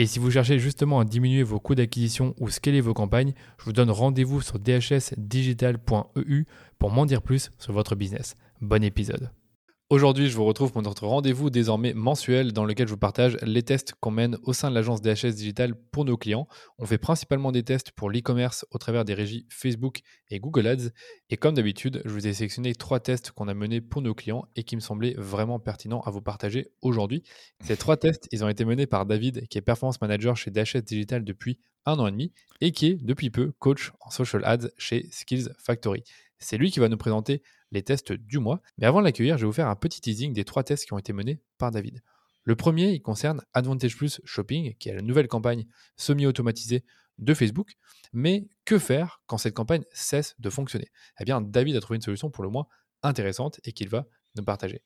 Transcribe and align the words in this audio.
Et 0.00 0.06
si 0.06 0.20
vous 0.20 0.30
cherchez 0.30 0.60
justement 0.60 1.00
à 1.00 1.04
diminuer 1.04 1.42
vos 1.42 1.58
coûts 1.58 1.74
d'acquisition 1.74 2.32
ou 2.38 2.50
scaler 2.50 2.80
vos 2.80 2.94
campagnes, 2.94 3.32
je 3.58 3.64
vous 3.64 3.72
donne 3.72 3.90
rendez-vous 3.90 4.40
sur 4.40 4.60
dhsdigital.eu 4.60 6.44
pour 6.78 6.92
m'en 6.92 7.04
dire 7.04 7.20
plus 7.20 7.50
sur 7.58 7.72
votre 7.72 7.96
business. 7.96 8.36
Bon 8.60 8.84
épisode. 8.84 9.32
Aujourd'hui, 9.90 10.28
je 10.28 10.36
vous 10.36 10.44
retrouve 10.44 10.70
pour 10.70 10.82
notre 10.82 11.06
rendez-vous 11.06 11.48
désormais 11.48 11.94
mensuel 11.94 12.52
dans 12.52 12.66
lequel 12.66 12.86
je 12.86 12.92
vous 12.92 12.98
partage 12.98 13.38
les 13.40 13.62
tests 13.62 13.94
qu'on 13.98 14.10
mène 14.10 14.36
au 14.42 14.52
sein 14.52 14.68
de 14.68 14.74
l'agence 14.74 15.00
DHS 15.00 15.34
Digital 15.34 15.74
pour 15.74 16.04
nos 16.04 16.18
clients. 16.18 16.46
On 16.76 16.84
fait 16.84 16.98
principalement 16.98 17.52
des 17.52 17.62
tests 17.62 17.92
pour 17.92 18.10
l'e-commerce 18.10 18.66
au 18.70 18.76
travers 18.76 19.06
des 19.06 19.14
régies 19.14 19.46
Facebook 19.48 20.00
et 20.28 20.40
Google 20.40 20.66
Ads. 20.66 20.90
Et 21.30 21.38
comme 21.38 21.54
d'habitude, 21.54 22.02
je 22.04 22.10
vous 22.10 22.26
ai 22.26 22.34
sélectionné 22.34 22.74
trois 22.74 23.00
tests 23.00 23.30
qu'on 23.30 23.48
a 23.48 23.54
menés 23.54 23.80
pour 23.80 24.02
nos 24.02 24.14
clients 24.14 24.44
et 24.56 24.62
qui 24.62 24.76
me 24.76 24.82
semblaient 24.82 25.14
vraiment 25.16 25.58
pertinents 25.58 26.02
à 26.02 26.10
vous 26.10 26.20
partager 26.20 26.68
aujourd'hui. 26.82 27.22
Ces 27.62 27.78
trois 27.78 27.96
tests, 27.96 28.28
ils 28.30 28.44
ont 28.44 28.48
été 28.50 28.66
menés 28.66 28.86
par 28.86 29.06
David, 29.06 29.48
qui 29.48 29.56
est 29.56 29.62
Performance 29.62 30.02
Manager 30.02 30.36
chez 30.36 30.50
DHS 30.50 30.82
Digital 30.84 31.24
depuis 31.24 31.60
un 31.86 31.98
an 31.98 32.08
et 32.08 32.10
demi 32.10 32.32
et 32.60 32.72
qui 32.72 32.88
est 32.88 33.02
depuis 33.02 33.30
peu 33.30 33.52
coach 33.58 33.92
en 34.00 34.10
social 34.10 34.44
ads 34.44 34.68
chez 34.76 35.08
Skills 35.10 35.48
Factory. 35.56 36.04
C'est 36.38 36.56
lui 36.56 36.70
qui 36.70 36.80
va 36.80 36.88
nous 36.88 36.96
présenter 36.96 37.42
les 37.70 37.82
tests 37.82 38.12
du 38.12 38.38
mois. 38.38 38.60
Mais 38.78 38.86
avant 38.86 39.00
de 39.00 39.04
l'accueillir, 39.04 39.36
je 39.36 39.42
vais 39.42 39.46
vous 39.46 39.52
faire 39.52 39.68
un 39.68 39.76
petit 39.76 40.00
teasing 40.00 40.32
des 40.32 40.44
trois 40.44 40.62
tests 40.62 40.86
qui 40.86 40.92
ont 40.92 40.98
été 40.98 41.12
menés 41.12 41.40
par 41.58 41.70
David. 41.70 42.02
Le 42.44 42.56
premier, 42.56 42.92
il 42.92 43.02
concerne 43.02 43.42
Advantage 43.52 43.96
Plus 43.96 44.20
Shopping, 44.24 44.74
qui 44.78 44.88
est 44.88 44.94
la 44.94 45.02
nouvelle 45.02 45.28
campagne 45.28 45.66
semi-automatisée 45.96 46.84
de 47.18 47.34
Facebook. 47.34 47.72
Mais 48.12 48.48
que 48.64 48.78
faire 48.78 49.20
quand 49.26 49.38
cette 49.38 49.54
campagne 49.54 49.84
cesse 49.92 50.34
de 50.38 50.48
fonctionner? 50.48 50.88
Eh 51.20 51.24
bien, 51.24 51.40
David 51.40 51.76
a 51.76 51.80
trouvé 51.80 51.96
une 51.96 52.02
solution 52.02 52.30
pour 52.30 52.44
le 52.44 52.50
moins 52.50 52.66
intéressante 53.02 53.60
et 53.64 53.72
qu'il 53.72 53.88
va 53.88 54.06
nous 54.36 54.44
partager. 54.44 54.82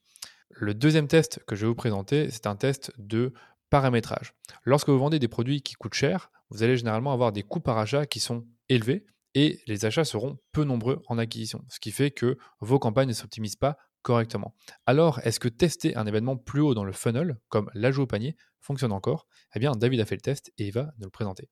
Le 0.50 0.74
deuxième 0.74 1.08
test 1.08 1.40
que 1.46 1.54
je 1.54 1.62
vais 1.62 1.68
vous 1.68 1.74
présenter, 1.74 2.30
c'est 2.30 2.46
un 2.46 2.56
test 2.56 2.92
de 2.98 3.32
paramétrage. 3.70 4.34
Lorsque 4.64 4.88
vous 4.88 4.98
vendez 4.98 5.18
des 5.18 5.28
produits 5.28 5.62
qui 5.62 5.74
coûtent 5.74 5.94
cher, 5.94 6.30
vous 6.50 6.62
allez 6.62 6.76
généralement 6.76 7.12
avoir 7.12 7.32
des 7.32 7.42
coûts 7.42 7.60
par 7.60 7.78
achat 7.78 8.06
qui 8.06 8.20
sont 8.20 8.46
élevés 8.68 9.06
et 9.34 9.60
les 9.66 9.84
achats 9.84 10.04
seront 10.04 10.38
peu 10.52 10.64
nombreux 10.64 11.02
en 11.08 11.18
acquisition, 11.18 11.64
ce 11.68 11.80
qui 11.80 11.90
fait 11.90 12.10
que 12.10 12.36
vos 12.60 12.78
campagnes 12.78 13.08
ne 13.08 13.14
s'optimisent 13.14 13.56
pas 13.56 13.76
correctement. 14.02 14.54
Alors, 14.86 15.20
est-ce 15.20 15.40
que 15.40 15.48
tester 15.48 15.96
un 15.96 16.06
événement 16.06 16.36
plus 16.36 16.60
haut 16.60 16.74
dans 16.74 16.84
le 16.84 16.92
funnel, 16.92 17.38
comme 17.48 17.70
l'ajout 17.74 18.02
au 18.02 18.06
panier, 18.06 18.36
fonctionne 18.60 18.92
encore? 18.92 19.26
Eh 19.54 19.60
bien, 19.60 19.72
David 19.72 20.00
a 20.00 20.04
fait 20.04 20.16
le 20.16 20.20
test 20.20 20.52
et 20.58 20.66
il 20.66 20.72
va 20.72 20.92
nous 20.98 21.06
le 21.06 21.10
présenter. 21.10 21.48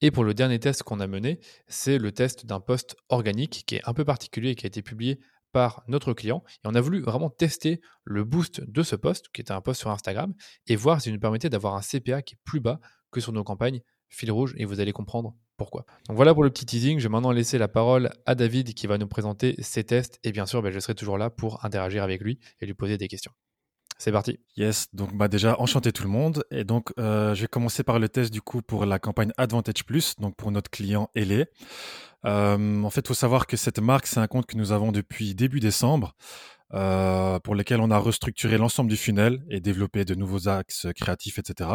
Et 0.00 0.10
pour 0.10 0.24
le 0.24 0.34
dernier 0.34 0.58
test 0.58 0.82
qu'on 0.82 1.00
a 1.00 1.06
mené, 1.06 1.40
c'est 1.68 1.98
le 1.98 2.12
test 2.12 2.46
d'un 2.46 2.60
post 2.60 2.96
organique 3.08 3.64
qui 3.66 3.76
est 3.76 3.88
un 3.88 3.94
peu 3.94 4.04
particulier 4.04 4.50
et 4.50 4.54
qui 4.54 4.66
a 4.66 4.68
été 4.68 4.82
publié 4.82 5.20
par 5.52 5.84
notre 5.86 6.12
client. 6.12 6.42
Et 6.64 6.68
on 6.68 6.74
a 6.74 6.80
voulu 6.80 7.02
vraiment 7.02 7.30
tester 7.30 7.80
le 8.04 8.24
boost 8.24 8.62
de 8.68 8.82
ce 8.82 8.96
post, 8.96 9.28
qui 9.32 9.40
était 9.40 9.52
un 9.52 9.60
post 9.60 9.80
sur 9.80 9.90
Instagram, 9.90 10.34
et 10.66 10.76
voir 10.76 11.00
s'il 11.00 11.12
nous 11.12 11.20
permettait 11.20 11.50
d'avoir 11.50 11.74
un 11.74 11.82
CPA 11.82 12.22
qui 12.22 12.34
est 12.34 12.40
plus 12.44 12.60
bas 12.60 12.80
que 13.10 13.20
sur 13.20 13.32
nos 13.32 13.44
campagnes 13.44 13.82
fil 14.08 14.30
rouge, 14.30 14.54
et 14.56 14.64
vous 14.64 14.80
allez 14.80 14.92
comprendre 14.92 15.34
pourquoi. 15.56 15.84
Donc 16.08 16.16
voilà 16.16 16.34
pour 16.34 16.44
le 16.44 16.50
petit 16.50 16.66
teasing. 16.66 16.98
Je 16.98 17.04
vais 17.04 17.12
maintenant 17.12 17.30
laisser 17.30 17.58
la 17.58 17.68
parole 17.68 18.10
à 18.26 18.34
David 18.34 18.74
qui 18.74 18.86
va 18.86 18.98
nous 18.98 19.06
présenter 19.06 19.54
ses 19.60 19.84
tests. 19.84 20.18
Et 20.24 20.32
bien 20.32 20.46
sûr, 20.46 20.62
ben, 20.62 20.72
je 20.72 20.78
serai 20.78 20.94
toujours 20.94 21.18
là 21.18 21.30
pour 21.30 21.64
interagir 21.64 22.02
avec 22.02 22.20
lui 22.20 22.38
et 22.60 22.66
lui 22.66 22.74
poser 22.74 22.98
des 22.98 23.08
questions. 23.08 23.32
C'est 23.98 24.10
parti. 24.10 24.40
Yes, 24.56 24.88
donc 24.92 25.14
bah 25.16 25.28
déjà 25.28 25.60
enchanté 25.60 25.92
tout 25.92 26.02
le 26.02 26.08
monde. 26.08 26.44
Et 26.50 26.64
donc 26.64 26.92
euh, 26.98 27.34
je 27.34 27.42
vais 27.42 27.46
commencer 27.46 27.84
par 27.84 27.98
le 27.98 28.08
test 28.08 28.32
du 28.32 28.40
coup 28.40 28.60
pour 28.60 28.84
la 28.84 28.98
campagne 28.98 29.30
Advantage 29.36 29.84
Plus, 29.84 30.16
donc 30.16 30.34
pour 30.36 30.50
notre 30.50 30.70
client 30.70 31.08
Elé. 31.14 31.46
Euh, 32.24 32.82
en 32.82 32.90
fait, 32.90 33.02
il 33.02 33.08
faut 33.08 33.14
savoir 33.14 33.46
que 33.46 33.56
cette 33.56 33.78
marque, 33.78 34.06
c'est 34.06 34.20
un 34.20 34.26
compte 34.26 34.46
que 34.46 34.56
nous 34.56 34.72
avons 34.72 34.92
depuis 34.92 35.34
début 35.34 35.60
décembre, 35.60 36.14
euh, 36.74 37.38
pour 37.40 37.54
lequel 37.54 37.80
on 37.80 37.90
a 37.90 37.98
restructuré 37.98 38.58
l'ensemble 38.58 38.90
du 38.90 38.96
funnel 38.96 39.44
et 39.50 39.60
développé 39.60 40.04
de 40.04 40.14
nouveaux 40.14 40.48
axes 40.48 40.86
créatifs, 40.96 41.38
etc. 41.38 41.70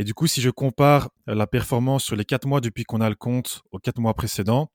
Et 0.00 0.04
du 0.04 0.14
coup, 0.14 0.26
si 0.26 0.40
je 0.40 0.48
compare 0.48 1.10
euh, 1.28 1.34
la 1.34 1.46
performance 1.46 2.04
sur 2.04 2.16
les 2.16 2.24
quatre 2.24 2.46
mois 2.48 2.62
depuis 2.62 2.84
qu'on 2.84 3.02
a 3.02 3.10
le 3.10 3.14
compte 3.14 3.60
aux 3.70 3.78
quatre 3.78 4.00
mois 4.00 4.14
précédents, 4.14 4.72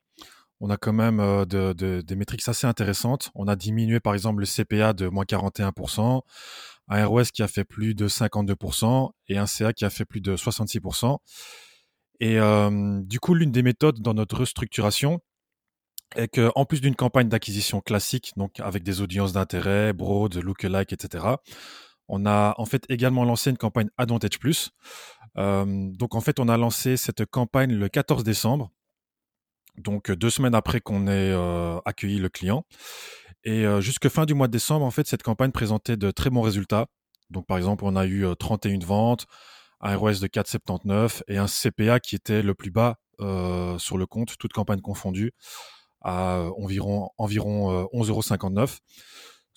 on 0.59 0.69
a 0.69 0.78
quand 0.78 0.94
même 0.94 1.19
euh, 1.19 1.46
des 1.74 2.16
métriques 2.16 2.47
assez 2.47 2.68
intéressantes. 2.68 3.31
On 3.34 3.47
a 3.47 3.56
diminué 3.56 4.00
par 4.00 4.13
exemple 4.13 4.41
le 4.41 4.46
CPA 4.46 4.94
de 4.94 5.08
moins 5.08 5.24
41%, 5.24 6.22
un 6.90 7.06
ROS 7.08 7.24
qui 7.34 7.41
a 7.41 7.47
fait 7.47 7.63
plus 7.63 7.96
de 7.96 8.08
52% 8.08 9.09
et 9.30 9.40
un 9.40 9.47
CA 9.47 9.74
qui 9.74 9.84
a 9.84 9.90
fait 9.90 10.06
plus 10.06 10.22
de 10.22 10.36
66%. 10.36 11.18
Et 12.19 12.40
euh, 12.40 13.02
du 13.02 13.19
coup, 13.19 13.34
l'une 13.34 13.52
des 13.52 13.63
méthodes 13.63 14.02
dans 14.02 14.13
notre 14.13 14.38
restructuration 14.38 15.22
est 16.16 16.28
qu'en 16.28 16.66
plus 16.66 16.81
d'une 16.81 16.96
campagne 16.96 17.30
d'acquisition 17.30 17.81
classique, 17.81 18.31
donc 18.38 18.59
avec 18.59 18.84
des 18.84 19.02
audiences 19.02 19.34
d'intérêt, 19.34 19.92
broad, 19.92 20.36
lookalike, 20.36 20.94
etc., 20.94 21.38
on 22.07 22.25
a 22.25 22.53
en 22.57 22.66
fait 22.66 22.86
également 22.90 23.24
lancé 23.24 23.50
une 23.50 23.57
campagne 23.57 23.90
Advantage 23.97 24.40
Plus. 24.40 24.72
Euh, 25.38 25.66
donc 25.66 26.16
en 26.16 26.22
fait, 26.22 26.40
on 26.40 26.47
a 26.47 26.57
lancé 26.57 26.97
cette 26.97 27.25
campagne 27.25 27.73
le 27.73 27.90
14 27.90 28.23
décembre, 28.23 28.72
donc 29.78 30.12
deux 30.12 30.29
semaines 30.29 30.56
après 30.56 30.79
qu'on 30.79 31.07
ait 31.07 31.31
euh, 31.31 31.79
accueilli 31.85 32.19
le 32.19 32.29
client. 32.29 32.66
Et 33.44 33.66
euh, 33.66 33.81
jusque 33.81 34.09
fin 34.09 34.25
du 34.25 34.34
mois 34.34 34.47
de 34.47 34.53
décembre, 34.53 34.85
en 34.85 34.91
fait, 34.91 35.07
cette 35.07 35.24
campagne 35.24 35.51
présentait 35.51 35.97
de 35.97 36.12
très 36.12 36.29
bons 36.29 36.41
résultats. 36.41 36.88
Donc 37.29 37.45
par 37.47 37.57
exemple, 37.57 37.84
on 37.85 37.95
a 37.95 38.06
eu 38.06 38.25
31 38.40 38.79
ventes, 38.79 39.25
un 39.81 39.95
ROS 39.95 40.19
de 40.19 40.28
4,79 40.28 41.22
et 41.28 41.38
un 41.38 41.47
CPA 41.47 42.00
qui 42.00 42.16
était 42.16 42.41
le 42.41 42.53
plus 42.53 42.72
bas 42.72 42.97
sur 43.78 43.97
le 43.97 44.06
compte, 44.06 44.38
toute 44.38 44.53
campagne 44.53 44.81
confondue, 44.81 45.31
à 46.01 46.41
environ, 46.57 47.09
environ 47.18 47.88
11,59 47.94 48.79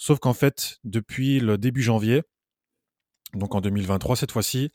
Sauf 0.01 0.21
qu'en 0.21 0.33
fait, 0.33 0.79
depuis 0.85 1.41
le 1.41 1.59
début 1.59 1.83
janvier, 1.83 2.23
donc 3.35 3.55
en 3.55 3.61
2023 3.61 4.17
cette 4.17 4.31
fois-ci, 4.31 4.71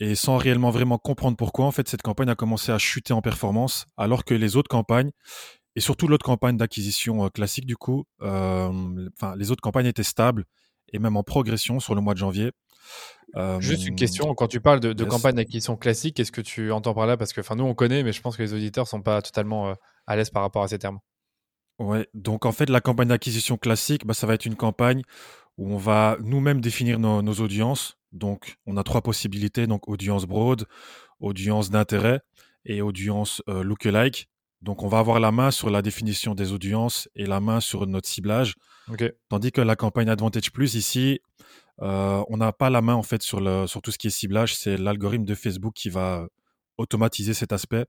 et 0.00 0.14
sans 0.14 0.38
réellement 0.38 0.70
vraiment 0.70 0.98
comprendre 0.98 1.36
pourquoi, 1.36 1.66
en 1.66 1.70
fait, 1.70 1.88
cette 1.88 2.02
campagne 2.02 2.30
a 2.30 2.34
commencé 2.34 2.72
à 2.72 2.78
chuter 2.78 3.12
en 3.12 3.20
performance, 3.20 3.86
alors 3.96 4.24
que 4.24 4.34
les 4.34 4.56
autres 4.56 4.68
campagnes, 4.68 5.10
et 5.76 5.80
surtout 5.80 6.08
l'autre 6.08 6.24
campagne 6.24 6.56
d'acquisition 6.56 7.24
euh, 7.24 7.28
classique 7.28 7.66
du 7.66 7.76
coup, 7.76 8.04
euh, 8.22 9.08
enfin, 9.14 9.36
les 9.36 9.50
autres 9.50 9.60
campagnes 9.60 9.86
étaient 9.86 10.02
stables 10.02 10.44
et 10.92 10.98
même 10.98 11.16
en 11.16 11.22
progression 11.22 11.78
sur 11.78 11.94
le 11.94 12.00
mois 12.00 12.14
de 12.14 12.18
janvier. 12.18 12.50
Euh, 13.36 13.60
Juste 13.60 13.86
une 13.86 13.94
question, 13.94 14.34
quand 14.34 14.48
tu 14.48 14.60
parles 14.60 14.80
de, 14.80 14.92
de 14.92 15.04
campagne 15.04 15.36
d'acquisition 15.36 15.76
classique, 15.76 16.16
qu'est-ce 16.16 16.32
que 16.32 16.40
tu 16.40 16.72
entends 16.72 16.94
par 16.94 17.06
là? 17.06 17.16
Parce 17.16 17.32
que 17.32 17.54
nous 17.54 17.64
on 17.64 17.74
connaît, 17.74 18.02
mais 18.02 18.12
je 18.12 18.20
pense 18.20 18.36
que 18.36 18.42
les 18.42 18.54
auditeurs 18.54 18.88
sont 18.88 19.02
pas 19.02 19.22
totalement 19.22 19.74
à 20.08 20.16
l'aise 20.16 20.30
par 20.30 20.42
rapport 20.42 20.64
à 20.64 20.68
ces 20.68 20.78
termes. 20.78 20.98
Ouais, 21.80 22.06
donc 22.12 22.44
en 22.44 22.52
fait 22.52 22.68
la 22.68 22.82
campagne 22.82 23.08
d'acquisition 23.08 23.56
classique, 23.56 24.06
bah, 24.06 24.12
ça 24.12 24.26
va 24.26 24.34
être 24.34 24.44
une 24.44 24.54
campagne 24.54 25.00
où 25.56 25.72
on 25.72 25.78
va 25.78 26.18
nous-mêmes 26.20 26.60
définir 26.60 26.98
nos, 26.98 27.32
audiences. 27.40 27.96
Donc, 28.12 28.56
on 28.66 28.76
a 28.76 28.82
trois 28.82 29.00
possibilités, 29.00 29.66
donc 29.66 29.88
audience 29.88 30.26
broad, 30.26 30.66
audience 31.20 31.70
d'intérêt 31.70 32.20
et 32.66 32.82
audience 32.82 33.42
euh, 33.48 33.62
lookalike. 33.62 34.28
Donc, 34.60 34.82
on 34.82 34.88
va 34.88 34.98
avoir 34.98 35.20
la 35.20 35.32
main 35.32 35.50
sur 35.50 35.70
la 35.70 35.80
définition 35.80 36.34
des 36.34 36.52
audiences 36.52 37.08
et 37.14 37.24
la 37.24 37.40
main 37.40 37.60
sur 37.60 37.86
notre 37.86 38.08
ciblage. 38.08 38.54
Tandis 39.30 39.50
que 39.50 39.62
la 39.62 39.76
campagne 39.76 40.10
Advantage 40.10 40.52
Plus, 40.52 40.74
ici, 40.74 41.20
euh, 41.80 42.22
on 42.28 42.36
n'a 42.36 42.52
pas 42.52 42.68
la 42.68 42.82
main 42.82 42.94
en 42.94 43.02
fait 43.02 43.22
sur, 43.22 43.40
le, 43.40 43.66
sur 43.66 43.80
tout 43.80 43.90
ce 43.90 43.96
qui 43.96 44.08
est 44.08 44.10
ciblage. 44.10 44.54
C'est 44.54 44.76
l'algorithme 44.76 45.24
de 45.24 45.34
Facebook 45.34 45.72
qui 45.74 45.88
va 45.88 46.26
automatiser 46.76 47.32
cet 47.32 47.52
aspect. 47.52 47.86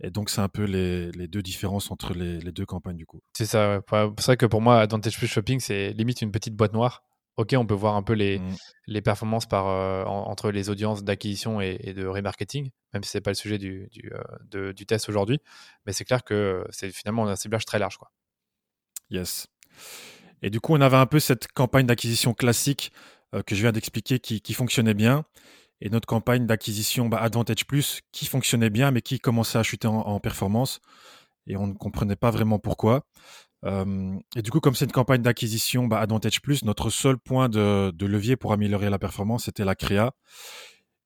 Et 0.00 0.10
donc, 0.10 0.30
c'est 0.30 0.40
un 0.40 0.48
peu 0.48 0.64
les, 0.64 1.12
les, 1.12 1.28
deux 1.28 1.42
différences 1.42 1.90
entre 1.90 2.12
les, 2.14 2.38
les, 2.40 2.50
deux 2.52 2.66
campagnes, 2.66 2.96
du 2.96 3.06
coup. 3.06 3.20
C'est 3.36 3.46
ça. 3.46 3.80
C'est 3.90 4.24
vrai 4.26 4.36
que 4.36 4.46
pour 4.46 4.60
moi, 4.60 4.80
Advantage 4.80 5.16
Plus 5.16 5.28
Shopping, 5.28 5.60
c'est 5.60 5.92
limite 5.92 6.22
une 6.22 6.32
petite 6.32 6.56
boîte 6.56 6.72
noire 6.72 7.04
Ok, 7.38 7.54
on 7.56 7.64
peut 7.64 7.72
voir 7.74 7.94
un 7.96 8.02
peu 8.02 8.12
les, 8.12 8.40
Mmh. 8.40 8.56
les 8.88 9.00
performances 9.00 9.46
par, 9.46 9.66
euh, 9.68 10.04
en- 10.04 10.28
entre 10.28 10.50
les 10.50 10.68
audiences 10.68 11.02
d'acquisition 11.02 11.62
et, 11.62 11.78
et 11.80 11.94
de 11.94 12.04
remarketing, 12.06 12.70
même 12.92 13.02
si 13.04 13.10
c'est 13.10 13.22
pas 13.22 13.30
le 13.30 13.36
sujet 13.36 13.56
du, 13.56 13.88
du, 13.90 14.12
euh, 14.12 14.20
de- 14.50 14.72
du 14.72 14.84
test 14.84 15.08
aujourd'hui. 15.08 15.38
Mais 15.86 15.94
c'est 15.94 16.04
clair 16.04 16.24
que 16.24 16.66
c'est 16.70 16.90
finalement 16.90 17.26
un 17.26 17.36
ciblage 17.36 17.64
très 17.64 17.78
large. 17.78 17.96
Quoi. 17.96 18.10
Yes. 19.10 19.46
Et 20.42 20.50
du 20.50 20.60
coup, 20.60 20.74
on 20.74 20.80
avait 20.82 20.96
un 20.98 21.06
peu 21.06 21.20
cette 21.20 21.48
campagne 21.52 21.86
d'acquisition 21.86 22.34
classique 22.34 22.92
euh, 23.34 23.42
que 23.42 23.54
je 23.54 23.62
viens 23.62 23.72
d'expliquer 23.72 24.18
qui, 24.18 24.40
qui 24.42 24.52
fonctionnait 24.52 24.92
bien. 24.94 25.24
Et 25.84 25.90
notre 25.90 26.06
campagne 26.06 26.46
d'acquisition 26.46 27.08
bah, 27.08 27.20
Advantage 27.20 27.66
Plus 27.66 28.02
qui 28.12 28.26
fonctionnait 28.26 28.70
bien, 28.70 28.92
mais 28.92 29.02
qui 29.02 29.18
commençait 29.18 29.58
à 29.58 29.64
chuter 29.64 29.88
en, 29.88 30.20
performance. 30.20 30.80
Et 31.48 31.56
on 31.56 31.66
ne 31.66 31.74
comprenait 31.74 32.14
pas 32.14 32.30
vraiment 32.30 32.60
pourquoi. 32.60 33.04
Euh, 33.64 34.14
et 34.36 34.42
du 34.42 34.52
coup, 34.52 34.60
comme 34.60 34.76
c'est 34.76 34.84
une 34.84 34.92
campagne 34.92 35.22
d'acquisition 35.22 35.88
bah, 35.88 35.98
Advantage 35.98 36.40
Plus, 36.40 36.64
notre 36.64 36.88
seul 36.88 37.18
point 37.18 37.48
de, 37.48 37.90
de 37.92 38.06
levier 38.06 38.36
pour 38.36 38.52
améliorer 38.52 38.90
la 38.90 39.00
performance, 39.00 39.46
c'était 39.46 39.64
la 39.64 39.74
créa. 39.74 40.12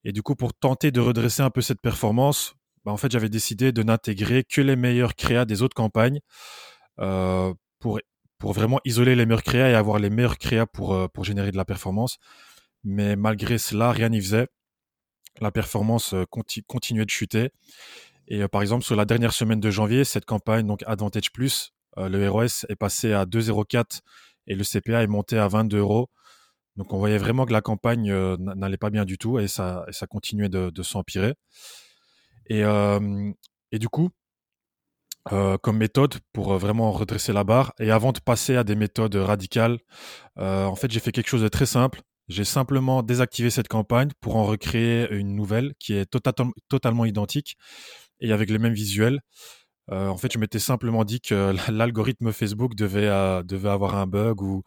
Et 0.04 0.12
du 0.12 0.22
coup, 0.22 0.34
pour 0.34 0.52
tenter 0.52 0.90
de 0.90 1.00
redresser 1.00 1.40
un 1.40 1.50
peu 1.50 1.62
cette 1.62 1.80
performance, 1.80 2.54
bah, 2.84 2.92
en 2.92 2.98
fait, 2.98 3.10
j'avais 3.10 3.30
décidé 3.30 3.72
de 3.72 3.82
n'intégrer 3.82 4.44
que 4.44 4.60
les 4.60 4.76
meilleurs 4.76 5.14
créas 5.14 5.46
des 5.46 5.62
autres 5.62 5.74
campagnes 5.74 6.20
euh, 7.00 7.54
pour, 7.80 7.98
pour 8.38 8.52
vraiment 8.52 8.78
isoler 8.84 9.14
les 9.16 9.24
meilleurs 9.24 9.42
créas 9.42 9.70
et 9.70 9.74
avoir 9.74 9.98
les 9.98 10.10
meilleurs 10.10 10.36
créas 10.36 10.66
pour, 10.66 10.94
euh, 10.94 11.08
pour 11.08 11.24
générer 11.24 11.50
de 11.50 11.56
la 11.56 11.64
performance. 11.64 12.18
Mais 12.84 13.16
malgré 13.16 13.56
cela, 13.56 13.90
rien 13.90 14.10
n'y 14.10 14.20
faisait. 14.20 14.48
La 15.40 15.50
performance 15.50 16.14
euh, 16.14 16.24
conti 16.28 16.62
continuait 16.62 17.04
de 17.04 17.10
chuter. 17.10 17.50
Et 18.28 18.42
euh, 18.42 18.48
par 18.48 18.62
exemple, 18.62 18.84
sur 18.84 18.96
la 18.96 19.04
dernière 19.04 19.32
semaine 19.32 19.60
de 19.60 19.70
janvier, 19.70 20.04
cette 20.04 20.24
campagne, 20.24 20.66
donc 20.66 20.82
Advantage 20.86 21.32
Plus, 21.32 21.74
euh, 21.98 22.08
le 22.08 22.28
ROS 22.28 22.64
est 22.68 22.76
passé 22.76 23.12
à 23.12 23.24
2,04 23.24 24.00
et 24.46 24.54
le 24.54 24.64
CPA 24.64 25.02
est 25.02 25.06
monté 25.06 25.38
à 25.38 25.48
22 25.48 25.78
euros. 25.78 26.08
Donc 26.76 26.92
on 26.92 26.98
voyait 26.98 27.18
vraiment 27.18 27.46
que 27.46 27.52
la 27.52 27.62
campagne 27.62 28.12
n'allait 28.36 28.76
pas 28.76 28.90
bien 28.90 29.06
du 29.06 29.16
tout 29.16 29.38
et 29.38 29.48
ça, 29.48 29.86
continuait 30.10 30.50
de, 30.50 30.82
s'empirer. 30.82 31.32
Et, 32.50 32.62
du 33.72 33.88
coup, 33.88 34.10
comme 35.24 35.78
méthode 35.78 36.16
pour 36.34 36.58
vraiment 36.58 36.92
redresser 36.92 37.32
la 37.32 37.44
barre, 37.44 37.72
et 37.80 37.90
avant 37.90 38.12
de 38.12 38.20
passer 38.20 38.56
à 38.56 38.62
des 38.62 38.74
méthodes 38.74 39.16
radicales, 39.16 39.78
en 40.36 40.76
fait 40.76 40.90
j'ai 40.90 41.00
fait 41.00 41.12
quelque 41.12 41.28
chose 41.28 41.42
de 41.42 41.48
très 41.48 41.64
simple. 41.64 42.02
J'ai 42.28 42.44
simplement 42.44 43.02
désactivé 43.02 43.50
cette 43.50 43.68
campagne 43.68 44.10
pour 44.20 44.36
en 44.36 44.44
recréer 44.44 45.08
une 45.12 45.34
nouvelle 45.34 45.74
qui 45.78 45.94
est 45.94 46.10
tota-, 46.10 46.32
totalement 46.68 47.04
identique 47.04 47.56
et 48.20 48.32
avec 48.32 48.50
les 48.50 48.58
mêmes 48.58 48.74
visuels. 48.74 49.20
Euh, 49.92 50.08
en 50.08 50.16
fait, 50.16 50.32
je 50.32 50.38
m'étais 50.38 50.58
simplement 50.58 51.04
dit 51.04 51.20
que 51.20 51.54
l'algorithme 51.70 52.32
Facebook 52.32 52.74
devait, 52.74 53.06
euh, 53.06 53.42
devait 53.42 53.68
avoir 53.68 53.94
un 53.96 54.06
bug 54.06 54.42
ou, 54.42 54.62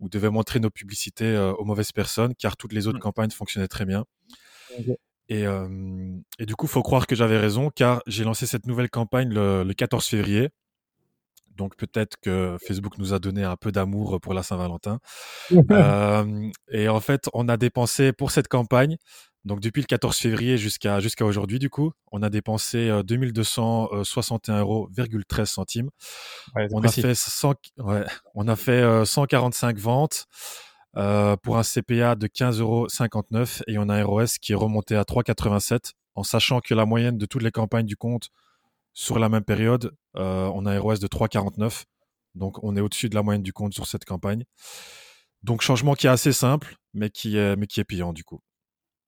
ou 0.00 0.08
devait 0.08 0.30
montrer 0.30 0.60
nos 0.60 0.70
publicités 0.70 1.26
euh, 1.26 1.52
aux 1.54 1.64
mauvaises 1.64 1.92
personnes, 1.92 2.34
car 2.38 2.56
toutes 2.56 2.72
les 2.72 2.86
autres 2.86 2.98
mmh. 2.98 3.02
campagnes 3.02 3.30
fonctionnaient 3.30 3.68
très 3.68 3.84
bien. 3.84 4.04
Okay. 4.78 4.96
Et, 5.28 5.44
et, 6.38 6.44
du 6.44 6.54
coup, 6.56 6.66
faut 6.66 6.82
croire 6.82 7.06
que 7.06 7.14
j'avais 7.14 7.38
raison, 7.38 7.70
car 7.70 8.02
j'ai 8.06 8.22
lancé 8.22 8.44
cette 8.44 8.66
nouvelle 8.66 8.90
campagne 8.90 9.32
le, 9.32 9.62
le 9.62 9.72
14 9.72 10.04
février. 10.04 10.50
Donc 11.62 11.76
peut-être 11.76 12.16
que 12.20 12.56
Facebook 12.66 12.98
nous 12.98 13.14
a 13.14 13.20
donné 13.20 13.44
un 13.44 13.54
peu 13.54 13.70
d'amour 13.70 14.20
pour 14.20 14.34
la 14.34 14.42
Saint-Valentin. 14.42 14.98
euh, 15.70 16.50
et 16.72 16.88
en 16.88 16.98
fait, 16.98 17.28
on 17.34 17.48
a 17.48 17.56
dépensé 17.56 18.12
pour 18.12 18.32
cette 18.32 18.48
campagne, 18.48 18.96
donc 19.44 19.60
depuis 19.60 19.80
le 19.80 19.86
14 19.86 20.16
février 20.16 20.58
jusqu'à 20.58 20.98
jusqu'à 20.98 21.24
aujourd'hui, 21.24 21.60
du 21.60 21.70
coup, 21.70 21.92
on 22.10 22.20
a 22.24 22.30
dépensé 22.30 22.88
euh, 22.88 23.04
2261 23.04 24.58
euros 24.58 24.90
13 25.28 25.48
centimes. 25.48 25.90
Ouais, 26.56 26.66
on, 26.72 26.82
a 26.82 26.88
fait 26.88 27.14
100, 27.14 27.54
ouais, 27.78 28.04
on 28.34 28.48
a 28.48 28.56
fait 28.56 28.82
euh, 28.82 29.04
145 29.04 29.78
ventes 29.78 30.26
euh, 30.96 31.36
pour 31.36 31.58
un 31.58 31.62
CPA 31.62 32.16
de 32.16 32.26
15,59 32.26 32.60
euros 32.60 32.88
et 33.68 33.78
on 33.78 33.88
a 33.88 33.94
un 34.00 34.04
ROS 34.04 34.38
qui 34.40 34.50
est 34.50 34.56
remonté 34.56 34.96
à 34.96 35.02
3,87 35.02 35.92
en 36.16 36.24
sachant 36.24 36.58
que 36.58 36.74
la 36.74 36.86
moyenne 36.86 37.18
de 37.18 37.26
toutes 37.26 37.44
les 37.44 37.52
campagnes 37.52 37.86
du 37.86 37.96
compte 37.96 38.30
sur 38.92 39.18
la 39.18 39.28
même 39.28 39.44
période, 39.44 39.94
euh, 40.16 40.50
on 40.54 40.66
a 40.66 40.72
un 40.72 40.80
ROS 40.80 40.98
de 40.98 41.06
3,49. 41.06 41.84
Donc 42.34 42.62
on 42.62 42.76
est 42.76 42.80
au-dessus 42.80 43.08
de 43.08 43.14
la 43.14 43.22
moyenne 43.22 43.42
du 43.42 43.52
compte 43.52 43.74
sur 43.74 43.86
cette 43.86 44.04
campagne. 44.04 44.44
Donc 45.42 45.62
changement 45.62 45.94
qui 45.94 46.06
est 46.06 46.10
assez 46.10 46.32
simple, 46.32 46.76
mais 46.94 47.10
qui 47.10 47.36
est, 47.36 47.56
mais 47.56 47.66
qui 47.66 47.80
est 47.80 47.84
payant 47.84 48.12
du 48.12 48.24
coup. 48.24 48.40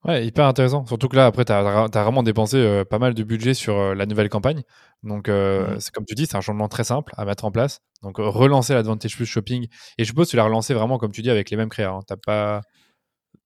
Ouais, 0.04 0.26
hyper 0.26 0.46
intéressant. 0.46 0.84
Surtout 0.84 1.08
que 1.08 1.16
là, 1.16 1.24
après, 1.24 1.46
tu 1.46 1.52
as, 1.52 1.60
as, 1.60 2.02
vraiment 2.02 2.22
dépensé 2.22 2.58
euh, 2.58 2.84
pas 2.84 2.98
mal 2.98 3.14
de 3.14 3.22
budget 3.22 3.54
sur 3.54 3.74
euh, 3.78 3.94
la 3.94 4.04
nouvelle 4.04 4.28
campagne. 4.28 4.62
Donc, 5.02 5.30
euh, 5.30 5.76
mmh. 5.76 5.80
c'est 5.80 5.94
comme 5.94 6.04
tu 6.04 6.14
dis, 6.14 6.26
c'est 6.26 6.36
un 6.36 6.42
changement 6.42 6.68
très 6.68 6.84
simple 6.84 7.12
à 7.16 7.24
mettre 7.24 7.46
en 7.46 7.50
place. 7.50 7.80
Donc, 8.02 8.16
relancer 8.18 8.74
l'Advantage 8.74 9.16
Plus 9.16 9.24
Shopping. 9.24 9.66
Et 9.96 10.04
je 10.04 10.08
suppose 10.08 10.26
que 10.26 10.32
tu 10.32 10.36
l'as 10.36 10.44
relancé 10.44 10.74
vraiment, 10.74 10.98
comme 10.98 11.10
tu 11.10 11.22
dis, 11.22 11.30
avec 11.30 11.48
les 11.50 11.56
mêmes 11.56 11.70
créas. 11.70 11.90
Hein. 11.90 12.00
T'as 12.06 12.16
pas... 12.16 12.60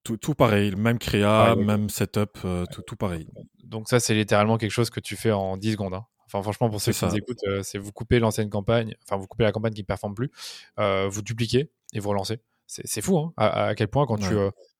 Tout, 0.03 0.17
tout, 0.17 0.33
pareil, 0.33 0.73
même 0.75 0.97
créa, 0.97 1.55
ouais, 1.55 1.63
même 1.63 1.89
setup, 1.89 2.39
tout, 2.71 2.81
tout, 2.81 2.95
pareil. 2.95 3.27
Donc, 3.63 3.89
ça, 3.89 3.99
c'est 3.99 4.13
littéralement 4.13 4.57
quelque 4.57 4.71
chose 4.71 4.89
que 4.89 4.99
tu 4.99 5.15
fais 5.15 5.31
en 5.31 5.57
10 5.57 5.73
secondes. 5.73 5.93
Hein. 5.93 6.05
Enfin, 6.31 6.41
franchement, 6.43 6.69
pour 6.69 6.79
ceux 6.79 6.91
qui 6.91 7.05
nous 7.05 7.15
écoutent, 7.15 7.43
c'est 7.63 7.77
vous 7.77 7.91
coupez 7.91 8.19
l'ancienne 8.19 8.49
campagne, 8.49 8.95
enfin, 9.03 9.17
vous 9.17 9.27
coupez 9.27 9.43
la 9.43 9.51
campagne 9.51 9.73
qui 9.73 9.81
ne 9.81 9.85
performe 9.85 10.13
plus, 10.13 10.31
vous 10.77 11.21
dupliquez 11.21 11.71
et 11.93 11.99
vous 11.99 12.09
relancez. 12.09 12.39
C'est 12.67 13.01
fou, 13.01 13.17
hein, 13.17 13.33
à, 13.35 13.67
à, 13.67 13.75
quel 13.75 13.87
point 13.87 14.05
quand 14.05 14.21
ouais. 14.21 14.29
tu 14.29 14.35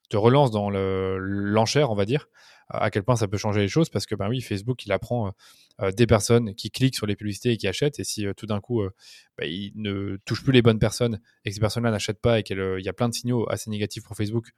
te 0.10 0.18
relance 0.18 0.52
dans 0.52 0.70
l'enchère, 0.70 1.92
on 1.92 1.96
va 1.96 2.06
dire, 2.06 2.28
à 2.70 2.92
quel 2.92 3.04
point 3.04 3.16
ça 3.16 3.28
peut 3.28 3.38
changer 3.38 3.62
les 3.62 3.68
choses 3.68 3.90
parce 3.90 4.06
que, 4.06 4.16
ben 4.16 4.30
oui, 4.30 4.42
Facebook, 4.42 4.86
il 4.86 4.92
apprend 4.92 5.34
euh, 5.82 5.92
des 5.92 6.08
personnes 6.08 6.56
qui 6.56 6.72
cliquent 6.72 6.96
sur 6.96 7.06
les 7.06 7.16
publicités 7.16 7.52
et 7.52 7.58
qui 7.58 7.68
achètent. 7.68 8.00
Et 8.00 8.04
si 8.04 8.28
euh, 8.28 8.34
tout 8.34 8.46
d'un 8.46 8.60
coup, 8.60 8.82
euh, 8.82 8.92
bah, 9.38 9.46
il 9.46 9.72
ne 9.76 10.18
touche 10.26 10.44
plus 10.44 10.52
les 10.52 10.62
bonnes 10.62 10.80
personnes 10.80 11.20
et 11.46 11.50
que 11.50 11.56
ces 11.56 11.62
personnes-là 11.62 11.92
n'achètent 11.92 12.22
pas 12.22 12.40
et 12.40 12.44
qu'il 12.44 12.58
y 12.80 12.90
a 12.90 12.94
plein 12.94 13.10
de 13.10 13.14
signaux 13.14 13.50
assez 13.50 13.70
négatifs 13.70 14.04
pour 14.04 14.16
Facebook, 14.16 14.50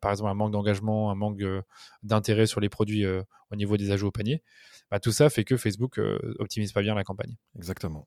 par 0.00 0.10
exemple 0.10 0.30
un 0.30 0.34
manque 0.34 0.52
d'engagement, 0.52 1.10
un 1.10 1.14
manque 1.14 1.42
d'intérêt 2.02 2.46
sur 2.46 2.60
les 2.60 2.68
produits 2.68 3.06
au 3.06 3.56
niveau 3.56 3.76
des 3.76 3.90
ajouts 3.90 4.08
au 4.08 4.12
panier, 4.12 4.42
bah, 4.90 5.00
tout 5.00 5.12
ça 5.12 5.30
fait 5.30 5.44
que 5.44 5.56
Facebook 5.56 6.00
optimise 6.38 6.72
pas 6.72 6.82
bien 6.82 6.94
la 6.94 7.04
campagne. 7.04 7.36
Exactement. 7.56 8.06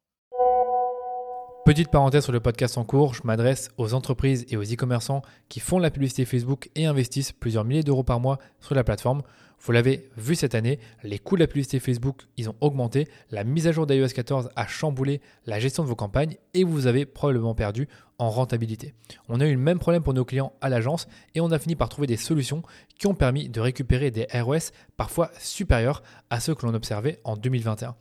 Petite 1.66 1.92
parenthèse 1.92 2.26
sur 2.26 2.34
le 2.34 2.42
podcast 2.42 2.78
en 2.78 2.84
cours, 2.84 3.14
je 3.14 3.22
m'adresse 3.24 3.70
aux 3.78 3.94
entreprises 3.94 4.46
et 4.50 4.58
aux 4.58 4.64
e-commerçants 4.64 5.22
qui 5.48 5.62
font 5.62 5.80
la 5.80 5.92
publicité 5.92 6.26
Facebook 6.26 6.70
et 6.76 6.86
investissent 6.86 7.32
plusieurs 7.32 7.64
milliers 7.64 7.84
d'euros 7.84 8.04
par 8.04 8.20
mois 8.20 8.38
sur 8.60 8.76
la 8.76 8.84
plateforme. 8.84 9.22
Vous 9.62 9.72
l'avez 9.72 10.10
vu 10.18 10.36
cette 10.36 10.56
année, 10.56 10.78
les 11.04 11.20
coûts 11.20 11.36
de 11.36 11.40
la 11.40 11.48
publicité 11.48 11.80
Facebook, 11.80 12.24
ils 12.36 12.50
ont 12.50 12.56
augmenté, 12.60 13.08
la 13.32 13.46
mise 13.46 13.66
à 13.66 13.72
jour 13.72 13.88
d'iOS 13.88 14.10
14 14.10 14.50
a 14.58 14.68
chamboulé 14.68 15.22
la 15.46 15.62
gestion 15.62 15.84
de 15.84 15.88
vos 15.88 15.96
campagnes 15.96 16.36
et 16.54 16.66
vous 16.66 16.86
avez 16.86 17.06
probablement 17.06 17.56
perdu 17.56 17.88
en 18.18 18.30
rentabilité. 18.30 18.94
On 19.30 19.40
a 19.40 19.48
eu 19.48 19.54
le 19.54 19.58
même 19.58 19.80
problème 19.80 20.04
pour 20.04 20.14
nos 20.14 20.26
clients 20.26 20.52
à 20.60 20.68
l'agence 20.68 21.08
et 21.34 21.40
on 21.40 21.50
a 21.50 21.60
fini 21.60 21.78
par 21.78 21.88
trouver 21.88 22.08
des 22.08 22.18
solutions 22.18 22.62
qui 23.00 23.08
ont 23.08 23.16
permis 23.16 23.48
de 23.48 23.62
récupérer 23.62 24.12
des 24.12 24.28
ROS 24.34 24.74
parfois 24.98 25.32
supérieurs 25.40 26.04
à 26.30 26.42
ceux 26.42 26.56
que 26.56 26.66
l'on 26.66 26.74
observait 26.74 27.22
en 27.24 27.38
2021. 27.38 27.96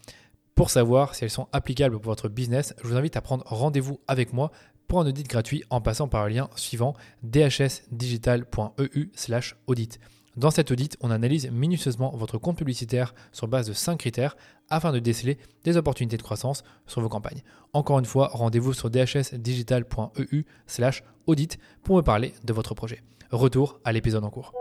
Pour 0.54 0.70
savoir 0.70 1.14
si 1.14 1.24
elles 1.24 1.30
sont 1.30 1.48
applicables 1.52 1.98
pour 1.98 2.12
votre 2.12 2.28
business, 2.28 2.74
je 2.82 2.88
vous 2.88 2.96
invite 2.96 3.16
à 3.16 3.22
prendre 3.22 3.42
rendez-vous 3.46 4.00
avec 4.06 4.34
moi 4.34 4.50
pour 4.86 5.00
un 5.00 5.06
audit 5.06 5.26
gratuit 5.26 5.64
en 5.70 5.80
passant 5.80 6.08
par 6.08 6.28
le 6.28 6.34
lien 6.34 6.50
suivant 6.56 6.92
dhsdigital.eu/audit. 7.22 9.98
Dans 10.36 10.50
cet 10.50 10.70
audit, 10.70 10.98
on 11.00 11.10
analyse 11.10 11.50
minutieusement 11.50 12.14
votre 12.16 12.36
compte 12.38 12.58
publicitaire 12.58 13.14
sur 13.32 13.48
base 13.48 13.66
de 13.66 13.72
5 13.72 13.98
critères 13.98 14.36
afin 14.68 14.92
de 14.92 14.98
déceler 14.98 15.38
des 15.64 15.78
opportunités 15.78 16.18
de 16.18 16.22
croissance 16.22 16.64
sur 16.86 17.00
vos 17.00 17.08
campagnes. 17.08 17.42
Encore 17.72 17.98
une 17.98 18.04
fois, 18.04 18.28
rendez-vous 18.32 18.74
sur 18.74 18.90
dhsdigital.eu/audit 18.90 21.58
pour 21.82 21.96
me 21.96 22.02
parler 22.02 22.34
de 22.44 22.52
votre 22.52 22.74
projet. 22.74 23.02
Retour 23.30 23.80
à 23.84 23.92
l'épisode 23.92 24.24
en 24.24 24.30
cours. 24.30 24.52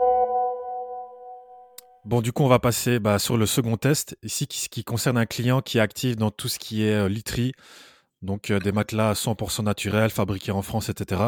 Bon, 2.04 2.20
du 2.20 2.32
coup, 2.32 2.42
on 2.42 2.48
va 2.48 2.58
passer 2.58 2.98
bah, 2.98 3.20
sur 3.20 3.36
le 3.36 3.46
second 3.46 3.76
test, 3.76 4.18
ici 4.24 4.48
qui, 4.48 4.68
qui, 4.68 4.82
concerne 4.82 5.16
un 5.16 5.26
client 5.26 5.62
qui 5.62 5.78
est 5.78 5.80
actif 5.80 6.16
dans 6.16 6.32
tout 6.32 6.48
ce 6.48 6.58
qui 6.58 6.82
est 6.82 6.94
euh, 6.94 7.08
literie, 7.08 7.52
donc 8.22 8.50
euh, 8.50 8.58
des 8.58 8.72
matelas 8.72 9.12
100% 9.12 9.62
naturels, 9.62 10.10
fabriqués 10.10 10.50
en 10.50 10.62
France, 10.62 10.88
etc. 10.88 11.22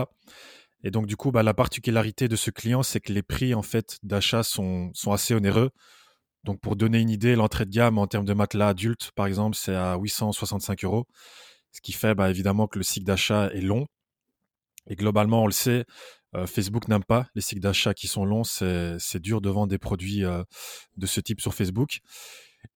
Et 0.83 0.91
donc, 0.91 1.07
du 1.07 1.17
coup, 1.17 1.31
bah, 1.31 1.45
la 1.45 1.55
particularité 1.55 2.27
de 2.27 2.35
ce 2.35 2.51
client, 2.51 2.83
c'est 2.83 2.99
que 2.99 3.13
les 3.13 3.23
prix 3.23 3.55
en 3.55 3.63
fait 3.63 3.99
d'achat 4.03 4.43
sont, 4.43 4.91
assez 5.13 5.33
onéreux. 5.35 5.71
Donc, 6.43 6.61
pour 6.61 6.75
donner 6.75 6.99
une 6.99 7.11
idée, 7.11 7.37
l'entrée 7.37 7.67
de 7.67 7.71
gamme 7.71 7.97
en 7.97 8.09
termes 8.09 8.27
de 8.27 8.35
matelas 8.35 8.69
adultes, 8.69 9.13
par 9.15 9.27
exemple, 9.27 9.57
c'est 9.57 9.77
à 9.77 9.97
865 9.97 10.85
euros, 10.85 11.07
ce 11.71 11.81
qui 11.83 11.93
fait 11.93 12.17
bah, 12.17 12.31
évidemment 12.31 12.67
que 12.67 12.79
le 12.79 12.85
cycle 12.85 13.07
d'achat 13.07 13.49
est 13.55 13.61
long. 13.61 13.87
Et 14.87 14.97
globalement, 14.97 15.43
on 15.43 15.47
le 15.47 15.53
sait, 15.53 15.87
euh, 16.37 16.47
Facebook 16.47 16.89
n'aime 16.89 17.05
pas 17.05 17.27
les 17.35 17.41
cycles 17.41 17.61
d'achat 17.61 17.95
qui 17.95 18.09
sont 18.09 18.25
longs. 18.25 18.45
C'est 18.45 19.21
dur 19.21 19.41
de 19.41 19.51
vendre 19.51 19.69
des 19.69 19.79
produits 19.79 20.25
euh, 20.25 20.43
de 20.97 21.07
ce 21.07 21.21
type 21.21 21.41
sur 21.41 21.55
Facebook. 21.55 22.01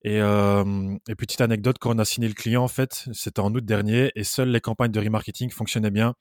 Et, 0.03 0.21
euh, 0.21 0.95
et, 1.07 1.15
petite 1.15 1.41
anecdote, 1.41 1.77
quand 1.79 1.95
on 1.95 1.99
a 1.99 2.05
signé 2.05 2.27
le 2.27 2.35
client, 2.35 2.63
en 2.63 2.67
fait, 2.67 3.09
c'était 3.11 3.39
en 3.39 3.53
août 3.53 3.65
dernier 3.65 4.11
et 4.15 4.23
seules 4.23 4.49
les 4.49 4.61
campagnes 4.61 4.91
de 4.91 4.99
remarketing 4.99 5.49
fonctionnaient 5.49 5.91
bien. 5.91 6.13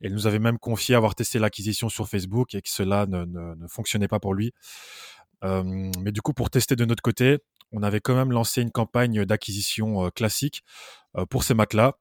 Et 0.00 0.08
il 0.08 0.12
nous 0.12 0.26
avait 0.26 0.38
même 0.38 0.58
confié 0.58 0.94
avoir 0.94 1.14
testé 1.14 1.38
l'acquisition 1.38 1.88
sur 1.88 2.08
Facebook 2.08 2.54
et 2.54 2.62
que 2.62 2.68
cela 2.68 3.06
ne, 3.06 3.66
fonctionnait 3.68 4.08
pas 4.08 4.20
pour 4.20 4.34
lui. 4.34 4.52
mais 5.42 6.12
du 6.12 6.20
coup, 6.20 6.32
pour 6.32 6.50
tester 6.50 6.76
de 6.76 6.84
notre 6.84 7.02
côté, 7.02 7.38
on 7.72 7.82
avait 7.82 8.00
quand 8.00 8.14
même 8.14 8.32
lancé 8.32 8.60
une 8.60 8.72
campagne 8.72 9.24
d'acquisition 9.24 10.10
classique 10.10 10.62
pour 11.30 11.44
ces 11.44 11.54
matelas. 11.54 11.92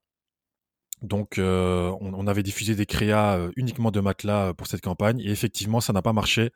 Donc, 1.03 1.35
on, 1.37 2.27
avait 2.27 2.43
diffusé 2.43 2.75
des 2.75 2.85
créas 2.85 3.39
uniquement 3.55 3.91
de 3.91 3.99
matelas 3.99 4.53
pour 4.53 4.67
cette 4.67 4.81
campagne. 4.81 5.19
Et 5.19 5.29
effectivement, 5.29 5.81
ça 5.81 5.93
n'a 5.93 6.01
pas 6.01 6.13
marché. 6.13 6.51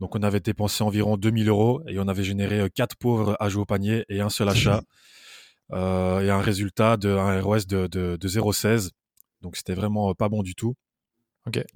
Donc, 0.00 0.14
on 0.14 0.22
avait 0.22 0.40
dépensé 0.40 0.84
environ 0.84 1.16
2000 1.16 1.48
euros 1.48 1.82
et 1.88 1.98
on 1.98 2.08
avait 2.08 2.24
généré 2.24 2.68
quatre 2.70 2.96
pauvres 2.96 3.36
ajouts 3.40 3.62
au 3.62 3.66
panier 3.66 4.04
et 4.08 4.20
un 4.20 4.30
seul 4.30 4.48
achat. 4.48 4.82
et 5.72 5.76
un 5.76 6.40
résultat 6.40 6.96
de 6.96 7.10
un 7.10 7.40
ROS 7.40 7.66
de, 7.66 7.86
de, 7.86 8.16
de 8.16 8.28
0,16. 8.28 8.90
Donc, 9.42 9.56
c'était 9.56 9.74
vraiment 9.74 10.14
pas 10.14 10.28
bon 10.28 10.42
du 10.42 10.54
tout. 10.54 10.74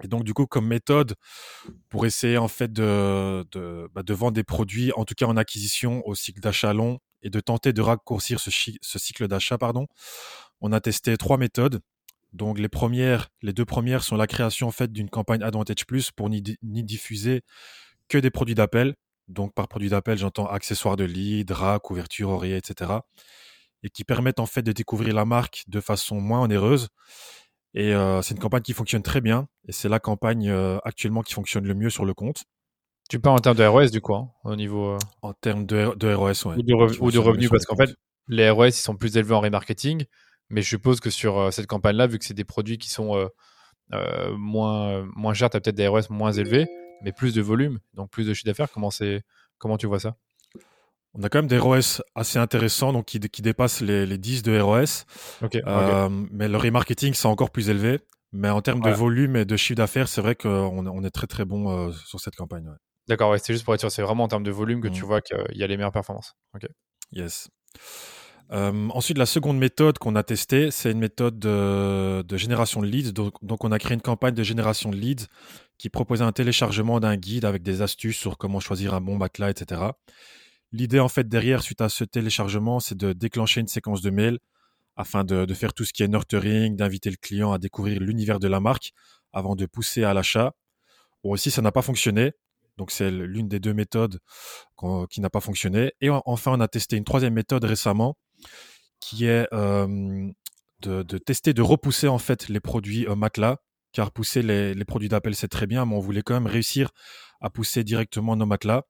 Et 0.02 0.08
donc, 0.08 0.24
du 0.24 0.34
coup, 0.34 0.46
comme 0.46 0.66
méthode 0.66 1.14
pour 1.88 2.06
essayer 2.06 2.38
en 2.38 2.48
fait 2.48 2.72
de, 2.72 3.44
de, 3.52 3.88
bah, 3.92 4.02
de, 4.02 4.14
vendre 4.14 4.32
des 4.32 4.44
produits, 4.44 4.92
en 4.96 5.04
tout 5.04 5.14
cas 5.14 5.26
en 5.26 5.36
acquisition 5.36 6.06
au 6.06 6.14
cycle 6.14 6.40
d'achat 6.40 6.72
long 6.72 6.98
et 7.22 7.30
de 7.30 7.40
tenter 7.40 7.72
de 7.72 7.80
raccourcir 7.80 8.40
ce, 8.40 8.50
ce 8.50 8.98
cycle 8.98 9.28
d'achat, 9.28 9.58
pardon, 9.58 9.86
on 10.60 10.72
a 10.72 10.80
testé 10.80 11.16
trois 11.16 11.38
méthodes. 11.38 11.80
Donc, 12.32 12.58
les 12.58 12.68
premières, 12.68 13.28
les 13.42 13.52
deux 13.52 13.64
premières 13.64 14.02
sont 14.02 14.16
la 14.16 14.26
création 14.26 14.68
en 14.68 14.70
fait 14.70 14.90
d'une 14.90 15.10
campagne 15.10 15.42
Advantage 15.42 15.86
Plus 15.86 16.10
pour 16.10 16.30
n'y 16.30 16.42
diffuser 16.62 17.42
que 18.08 18.18
des 18.18 18.30
produits 18.30 18.54
d'appel. 18.54 18.94
Donc, 19.28 19.54
par 19.54 19.68
produit 19.68 19.90
d'appel, 19.90 20.18
j'entends 20.18 20.46
accessoires 20.46 20.96
de 20.96 21.04
lit, 21.04 21.44
draps, 21.44 21.82
couverture, 21.82 22.30
oreiller, 22.30 22.56
etc. 22.56 22.90
Et 23.82 23.90
qui 23.90 24.04
permettent 24.04 24.40
en 24.40 24.46
fait 24.46 24.62
de 24.62 24.72
découvrir 24.72 25.14
la 25.14 25.24
marque 25.24 25.64
de 25.68 25.80
façon 25.80 26.20
moins 26.20 26.42
onéreuse 26.42 26.88
et 27.74 27.94
euh, 27.94 28.20
c'est 28.22 28.34
une 28.34 28.40
campagne 28.40 28.62
qui 28.62 28.72
fonctionne 28.72 29.02
très 29.02 29.20
bien. 29.20 29.48
Et 29.66 29.72
c'est 29.72 29.88
la 29.88 29.98
campagne 29.98 30.50
euh, 30.50 30.78
actuellement 30.84 31.22
qui 31.22 31.32
fonctionne 31.34 31.66
le 31.66 31.74
mieux 31.74 31.90
sur 31.90 32.04
le 32.04 32.14
compte. 32.14 32.44
Tu 33.08 33.18
parles 33.18 33.36
en 33.36 33.40
termes 33.40 33.56
de 33.56 33.64
ROS 33.64 33.90
du 33.90 34.00
coup, 34.00 34.14
hein, 34.14 34.30
au 34.44 34.56
niveau. 34.56 34.92
Euh, 34.92 34.98
en 35.22 35.32
termes 35.32 35.66
de, 35.66 35.94
de 35.96 36.12
ROS, 36.12 36.46
ouais. 36.46 36.56
Ou 37.00 37.10
de, 37.10 37.18
revenus, 37.18 37.50
parce 37.50 37.64
qu'en 37.64 37.76
fait, 37.76 37.94
les 38.28 38.48
ROS 38.50 38.68
ils 38.68 38.72
sont 38.72 38.96
plus 38.96 39.16
élevés 39.16 39.34
en 39.34 39.40
remarketing. 39.40 40.04
Mais 40.52 40.62
je 40.62 40.68
suppose 40.68 41.00
que 41.00 41.10
sur 41.10 41.52
cette 41.52 41.66
campagne-là, 41.66 42.06
vu 42.06 42.18
que 42.18 42.24
c'est 42.24 42.34
des 42.34 42.44
produits 42.44 42.78
qui 42.78 42.90
sont 42.90 43.28
moins, 44.36 45.04
moins 45.16 45.34
chers, 45.34 45.50
tu 45.50 45.56
as 45.56 45.60
peut-être 45.60 45.76
des 45.76 45.88
ROS 45.88 46.02
moins 46.10 46.32
élevés, 46.32 46.66
mais 47.02 47.12
plus 47.12 47.34
de 47.34 47.42
volume, 47.42 47.80
donc 47.94 48.10
plus 48.10 48.26
de 48.26 48.34
chiffre 48.34 48.46
d'affaires. 48.46 48.70
Comment, 48.70 48.90
comment 49.58 49.76
tu 49.76 49.86
vois 49.86 49.98
ça? 49.98 50.14
On 51.14 51.22
a 51.22 51.28
quand 51.28 51.40
même 51.40 51.48
des 51.48 51.58
ROS 51.58 52.02
assez 52.14 52.38
intéressants, 52.38 52.92
donc 52.92 53.04
qui, 53.04 53.20
qui 53.20 53.42
dépassent 53.42 53.82
les, 53.82 54.06
les 54.06 54.16
10 54.16 54.42
de 54.42 54.58
ROS. 54.58 55.04
Euh, 55.42 56.08
mais 56.30 56.48
le 56.48 56.56
remarketing, 56.56 57.12
c'est 57.12 57.26
encore 57.26 57.50
plus 57.50 57.68
élevé. 57.68 58.00
Mais 58.32 58.48
en 58.48 58.62
termes 58.62 58.80
de 58.80 58.90
volume 58.90 59.36
et 59.36 59.44
de 59.44 59.56
chiffre 59.58 59.76
d'affaires, 59.76 60.08
c'est 60.08 60.22
vrai 60.22 60.34
qu'on 60.34 60.86
on 60.86 61.04
est 61.04 61.10
très 61.10 61.26
très 61.26 61.44
bon 61.44 61.88
euh, 61.88 61.92
sur 62.06 62.18
cette 62.18 62.34
campagne. 62.34 62.66
D'accord, 63.08 63.30
ouais, 63.30 63.38
c'est 63.38 63.52
juste 63.52 63.64
pour 63.64 63.74
être 63.74 63.80
sûr, 63.80 63.92
c'est 63.92 64.00
vraiment 64.00 64.24
en 64.24 64.28
termes 64.28 64.42
de 64.42 64.50
volume 64.50 64.80
que 64.80 64.88
tu 64.88 65.02
mmh. 65.02 65.06
vois 65.06 65.20
qu'il 65.20 65.36
y 65.50 65.62
a 65.62 65.66
les 65.66 65.76
meilleures 65.76 65.92
performances. 65.92 66.34
Yes. 67.10 67.50
Euh, 68.52 68.88
ensuite, 68.90 69.16
la 69.16 69.26
seconde 69.26 69.58
méthode 69.58 69.98
qu'on 69.98 70.14
a 70.14 70.22
testée, 70.22 70.70
c'est 70.70 70.90
une 70.90 70.98
méthode 70.98 71.38
de, 71.38 72.22
de, 72.22 72.36
génération 72.36 72.82
de 72.82 72.86
leads. 72.86 73.12
Donc, 73.12 73.34
donc, 73.42 73.64
on 73.64 73.72
a 73.72 73.78
créé 73.78 73.94
une 73.94 74.02
campagne 74.02 74.34
de 74.34 74.42
génération 74.42 74.90
de 74.90 74.96
leads 74.96 75.26
qui 75.78 75.88
proposait 75.88 76.24
un 76.24 76.32
téléchargement 76.32 77.00
d'un 77.00 77.16
guide 77.16 77.44
avec 77.44 77.62
des 77.62 77.82
astuces 77.82 78.18
sur 78.18 78.38
comment 78.38 78.60
choisir 78.60 78.94
un 78.94 79.00
bon 79.00 79.16
matelas, 79.16 79.50
etc. 79.50 79.80
L'idée 80.72 81.00
en 81.00 81.08
fait 81.08 81.28
derrière, 81.28 81.62
suite 81.62 81.80
à 81.80 81.88
ce 81.88 82.04
téléchargement, 82.04 82.80
c'est 82.80 82.96
de 82.96 83.12
déclencher 83.12 83.60
une 83.60 83.68
séquence 83.68 84.00
de 84.00 84.10
mails 84.10 84.38
afin 84.96 85.24
de, 85.24 85.52
faire 85.54 85.74
tout 85.74 85.84
ce 85.84 85.92
qui 85.92 86.02
est 86.02 86.08
nurturing, 86.08 86.76
d'inviter 86.76 87.10
le 87.10 87.16
client 87.16 87.52
à 87.52 87.58
découvrir 87.58 88.00
l'univers 88.00 88.38
de 88.38 88.48
la 88.48 88.60
marque 88.60 88.92
avant 89.32 89.56
de 89.56 89.66
pousser 89.66 90.04
à 90.04 90.14
l'achat. 90.14 90.52
Bon, 91.24 91.30
aussi, 91.30 91.50
ça 91.50 91.62
n'a 91.62 91.72
pas 91.72 91.82
fonctionné. 91.82 92.32
Donc, 92.82 92.90
c'est 92.90 93.12
l'une 93.12 93.46
des 93.46 93.60
deux 93.60 93.74
méthodes 93.74 94.18
qui 95.08 95.20
n'a 95.20 95.30
pas 95.30 95.38
fonctionné. 95.38 95.92
Et 96.00 96.10
enfin, 96.10 96.50
on 96.52 96.58
a 96.58 96.66
testé 96.66 96.96
une 96.96 97.04
troisième 97.04 97.32
méthode 97.32 97.62
récemment 97.62 98.16
qui 98.98 99.26
est 99.26 99.46
de, 99.52 101.18
tester, 101.18 101.54
de 101.54 101.62
repousser 101.62 102.08
en 102.08 102.18
fait 102.18 102.48
les 102.48 102.58
produits 102.58 103.06
euh, 103.06 103.14
matelas. 103.14 103.58
Car 103.92 104.10
pousser 104.10 104.42
les, 104.42 104.74
les 104.74 104.84
produits 104.84 105.08
d'appel, 105.08 105.36
c'est 105.36 105.46
très 105.46 105.68
bien, 105.68 105.86
mais 105.86 105.94
on 105.94 106.00
voulait 106.00 106.22
quand 106.22 106.34
même 106.34 106.48
réussir 106.48 106.90
à 107.40 107.50
pousser 107.50 107.84
directement 107.84 108.34
nos 108.34 108.46
matelas. 108.46 108.82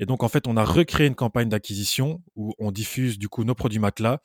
Et 0.00 0.04
donc, 0.04 0.24
en 0.24 0.28
fait, 0.28 0.48
on 0.48 0.56
a 0.56 0.64
recréé 0.64 1.06
une 1.06 1.14
campagne 1.14 1.48
d'acquisition 1.48 2.24
où 2.34 2.54
on 2.58 2.72
diffuse 2.72 3.20
du 3.20 3.28
coup 3.28 3.44
nos 3.44 3.54
produits 3.54 3.78
matelas. 3.78 4.18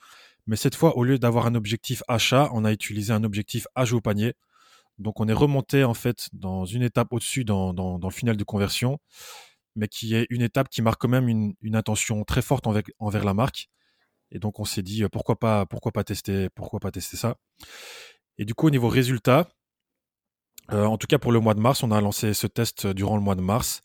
Mais 0.48 0.56
cette 0.56 0.74
fois, 0.74 0.98
au 0.98 1.04
lieu 1.04 1.20
d'avoir 1.20 1.46
un 1.46 1.54
objectif 1.54 2.02
achat, 2.08 2.50
on 2.52 2.66
a 2.66 2.72
utilisé 2.72 3.14
un 3.14 3.24
objectif 3.24 3.68
ajout 3.76 3.98
au 3.98 4.02
panier. 4.02 4.34
Donc, 5.00 5.20
on 5.20 5.28
est 5.28 5.34
remonté 5.34 5.84
en 5.84 5.94
fait 5.94 6.30
dans 6.34 6.66
une 6.66 6.84
étape 6.84 7.12
au-dessus 7.12 7.44
dans, 7.46 7.74
le 8.02 8.10
final 8.12 8.38
de 8.38 8.44
conversion, 8.44 9.00
mais 9.76 9.88
qui 9.88 10.16
est 10.16 10.28
une 10.30 10.42
étape 10.42 10.70
qui 10.70 10.82
marque 10.82 11.02
quand 11.02 11.10
même 11.10 11.28
une, 11.28 11.76
intention 11.76 12.24
très 12.24 12.42
forte 12.42 12.66
envers, 13.00 13.26
la 13.26 13.34
marque. 13.34 13.70
Et 14.32 14.40
donc, 14.40 14.60
on 14.60 14.66
s'est 14.66 14.84
dit 14.84 15.04
pourquoi 15.12 15.40
pas, 15.40 15.66
pourquoi 15.66 15.92
pas 15.92 16.04
tester, 16.04 16.50
pourquoi 16.50 16.80
pas 16.80 16.92
tester 16.92 17.18
ça. 17.18 17.38
Et 18.38 18.46
du 18.46 18.54
coup, 18.54 18.68
au 18.68 18.72
niveau 18.72 18.90
résultat, 18.90 19.48
euh, 20.72 20.86
en 20.86 20.98
tout 20.98 21.08
cas 21.08 21.20
pour 21.20 21.32
le 21.32 21.40
mois 21.40 21.54
de 21.54 21.60
mars, 21.60 21.84
on 21.84 21.92
a 21.92 22.02
lancé 22.02 22.34
ce 22.34 22.48
test 22.48 22.88
durant 22.88 23.16
le 23.16 23.22
mois 23.22 23.36
de 23.36 23.42
mars. 23.42 23.82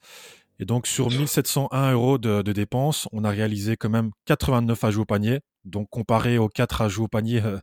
Et 0.61 0.65
donc, 0.65 0.87
sur 0.89 1.09
1701 1.09 1.93
euros 1.93 2.19
de, 2.19 2.43
dépenses, 2.53 3.09
on 3.13 3.23
a 3.23 3.31
réalisé 3.31 3.77
quand 3.77 3.91
même 3.91 4.11
89 4.25 4.83
ajouts 4.85 5.03
au 5.03 5.05
panier. 5.05 5.41
Donc, 5.65 5.89
comparé 5.89 6.39
aux 6.39 6.49
4 6.49 6.83
ajouts 6.83 7.05
au 7.05 7.09
panier 7.09 7.41
euh, 7.45 7.59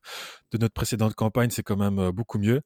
de 0.51 0.57
notre 0.57 0.73
précédente 0.73 1.13
campagne, 1.13 1.49
c'est 1.49 1.63
quand 1.63 1.75
même 1.75 1.99
euh, 1.99 2.11
beaucoup 2.13 2.39
mieux. 2.39 2.61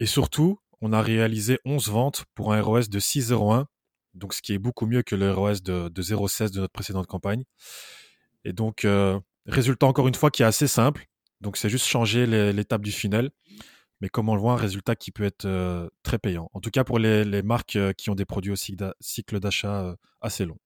Et 0.00 0.06
surtout, 0.06 0.58
on 0.80 0.92
a 0.92 1.00
réalisé 1.00 1.58
11 1.64 1.88
ventes 1.88 2.24
pour 2.34 2.52
un 2.52 2.60
ROS 2.60 2.88
de 2.88 3.00
6,01. 3.00 3.66
Donc, 4.14 4.34
ce 4.34 4.42
qui 4.42 4.52
est 4.52 4.58
beaucoup 4.58 4.86
mieux 4.86 5.02
que 5.02 5.14
le 5.14 5.32
ROS 5.32 5.62
de, 5.62 5.88
de 5.88 6.02
0,16 6.02 6.52
de 6.52 6.60
notre 6.60 6.72
précédente 6.72 7.06
campagne. 7.06 7.44
Et 8.44 8.52
donc, 8.52 8.84
euh, 8.84 9.18
résultat 9.46 9.86
encore 9.86 10.08
une 10.08 10.14
fois 10.14 10.30
qui 10.30 10.42
est 10.42 10.46
assez 10.46 10.66
simple. 10.66 11.06
Donc, 11.40 11.56
c'est 11.56 11.68
juste 11.68 11.86
changer 11.86 12.26
l'étape 12.52 12.82
du 12.82 12.92
funnel 12.92 13.30
mais 14.00 14.08
comme 14.10 14.28
on 14.28 14.34
le 14.34 14.40
voit, 14.40 14.52
un 14.52 14.56
résultat 14.56 14.96
qui 14.96 15.12
peut 15.12 15.24
être 15.24 15.46
euh, 15.46 15.88
très 16.02 16.18
payant. 16.18 16.50
En 16.52 16.60
tout 16.60 16.70
cas 16.70 16.84
pour 16.84 16.98
les, 16.98 17.42
marques 17.42 17.76
euh, 17.76 17.94
qui 17.94 18.10
ont 18.10 18.14
des 18.14 18.26
produits 18.26 18.52
au 18.52 18.56
cycle 18.56 19.40
d'achat 19.40 19.96
assez 20.20 20.44
long. 20.44 20.58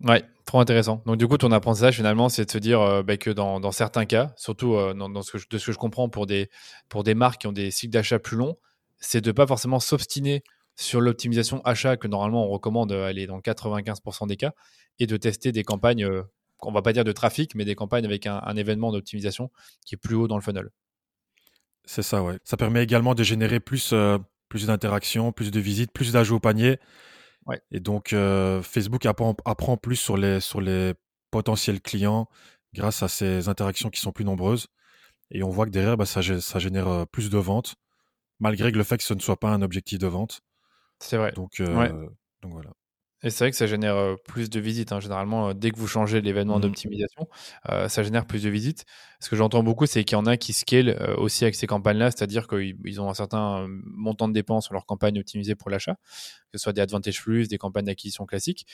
Ouais, 0.00 0.24
trop 0.46 0.60
intéressant. 0.60 1.02
Donc 1.06 1.16
du 1.16 1.26
coup, 1.28 1.36
ton 1.36 1.52
apprentissage 1.52 1.96
finalement, 1.96 2.28
c'est 2.28 2.44
de 2.44 2.50
se 2.50 2.58
dire 2.58 3.04
bah, 3.04 3.16
que 3.16 3.30
dans, 3.30 3.72
certains 3.72 4.06
cas, 4.06 4.32
surtout 4.36 4.74
je, 4.76 5.44
de 5.50 5.58
ce 5.58 5.66
que 5.66 5.72
je 5.72 5.78
comprends 5.78 6.08
pour 6.08 6.26
des, 6.26 6.48
pour 6.88 7.04
des 7.04 7.14
marques 7.14 7.42
qui 7.42 7.46
ont 7.46 7.52
des 7.52 7.70
cycles 7.70 7.92
d'achat 7.92 8.18
plus 8.18 8.36
longs, 8.36 8.56
c'est 8.98 9.20
de 9.20 9.32
pas 9.32 9.46
forcément 9.46 9.80
s'obstiner 9.80 10.42
sur 10.76 11.00
l'optimisation 11.00 11.60
achat 11.64 11.96
que 11.96 12.06
normalement 12.06 12.46
on 12.46 12.48
recommande 12.48 12.92
aller 12.92 13.26
dans 13.26 13.40
95% 13.40 14.28
des 14.28 14.36
cas 14.36 14.52
et 14.98 15.06
de 15.06 15.16
tester 15.16 15.52
des 15.52 15.64
campagnes, 15.64 16.08
on 16.62 16.72
va 16.72 16.82
pas 16.82 16.92
dire 16.92 17.04
de 17.04 17.12
trafic, 17.12 17.54
mais 17.54 17.64
des 17.64 17.74
campagnes 17.74 18.04
avec 18.04 18.26
un 18.26 18.56
événement 18.56 18.92
d'optimisation 18.92 19.50
qui 19.84 19.96
est 19.96 19.98
plus 19.98 20.14
haut 20.14 20.28
dans 20.28 20.36
le 20.36 20.42
funnel. 20.42 20.70
C'est 21.86 22.02
ça, 22.02 22.22
ouais. 22.22 22.38
Ça 22.44 22.56
permet 22.56 22.82
également 22.82 23.14
de 23.14 23.22
générer 23.22 23.60
plus, 23.60 23.92
euh, 23.92 24.18
plus 24.48 24.66
d'interactions, 24.66 25.32
plus 25.32 25.52
de 25.52 25.60
visites, 25.60 25.92
plus 25.92 26.12
d'ajouts 26.12 26.36
au 26.36 26.40
panier. 26.40 26.78
Ouais. 27.46 27.60
Et 27.70 27.80
donc, 27.80 28.12
euh, 28.12 28.62
Facebook 28.62 29.06
apprend, 29.06 29.36
apprend, 29.44 29.76
plus 29.76 29.96
sur 29.96 30.16
les, 30.16 30.40
sur 30.40 30.60
les 30.60 30.94
potentiels 31.30 31.80
clients 31.80 32.28
grâce 32.74 33.02
à 33.02 33.08
ces 33.08 33.48
interactions 33.48 33.90
qui 33.90 34.00
sont 34.00 34.12
plus 34.12 34.24
nombreuses. 34.24 34.66
Et 35.30 35.42
on 35.42 35.50
voit 35.50 35.66
que 35.66 35.70
derrière, 35.70 35.96
bah, 35.96 36.06
ça, 36.06 36.22
ça, 36.22 36.58
génère 36.58 36.88
euh, 36.88 37.04
plus 37.04 37.30
de 37.30 37.38
ventes, 37.38 37.76
malgré 38.40 38.72
que 38.72 38.78
le 38.78 38.84
fait 38.84 38.96
que 38.96 39.04
ce 39.04 39.14
ne 39.14 39.20
soit 39.20 39.38
pas 39.38 39.50
un 39.50 39.62
objectif 39.62 39.98
de 39.98 40.06
vente. 40.06 40.40
C'est 40.98 41.16
vrai. 41.16 41.32
Donc, 41.32 41.60
donc 41.60 42.52
voilà. 42.52 42.70
Et 43.26 43.30
c'est 43.30 43.42
vrai 43.42 43.50
que 43.50 43.56
ça 43.56 43.66
génère 43.66 44.14
plus 44.24 44.50
de 44.50 44.60
visites. 44.60 44.92
Hein. 44.92 45.00
Généralement, 45.00 45.52
dès 45.52 45.72
que 45.72 45.76
vous 45.76 45.88
changez 45.88 46.20
l'événement 46.20 46.58
mmh. 46.58 46.60
d'optimisation, 46.60 47.28
ça 47.88 48.02
génère 48.04 48.24
plus 48.24 48.44
de 48.44 48.48
visites. 48.48 48.84
Ce 49.18 49.28
que 49.28 49.34
j'entends 49.34 49.64
beaucoup, 49.64 49.86
c'est 49.86 50.04
qu'il 50.04 50.16
y 50.16 50.20
en 50.20 50.26
a 50.26 50.36
qui 50.36 50.52
scalent 50.52 50.96
aussi 51.18 51.42
avec 51.42 51.56
ces 51.56 51.66
campagnes-là, 51.66 52.12
c'est-à-dire 52.12 52.46
qu'ils 52.46 53.00
ont 53.00 53.10
un 53.10 53.14
certain 53.14 53.66
montant 53.84 54.28
de 54.28 54.32
dépenses 54.32 54.66
sur 54.66 54.74
leur 54.74 54.86
campagne 54.86 55.18
optimisée 55.18 55.56
pour 55.56 55.70
l'achat, 55.70 55.94
que 56.52 56.58
ce 56.58 56.62
soit 56.62 56.72
des 56.72 56.82
Advantage 56.82 57.20
Plus, 57.20 57.48
des 57.48 57.58
campagnes 57.58 57.86
d'acquisition 57.86 58.26
classiques. 58.26 58.66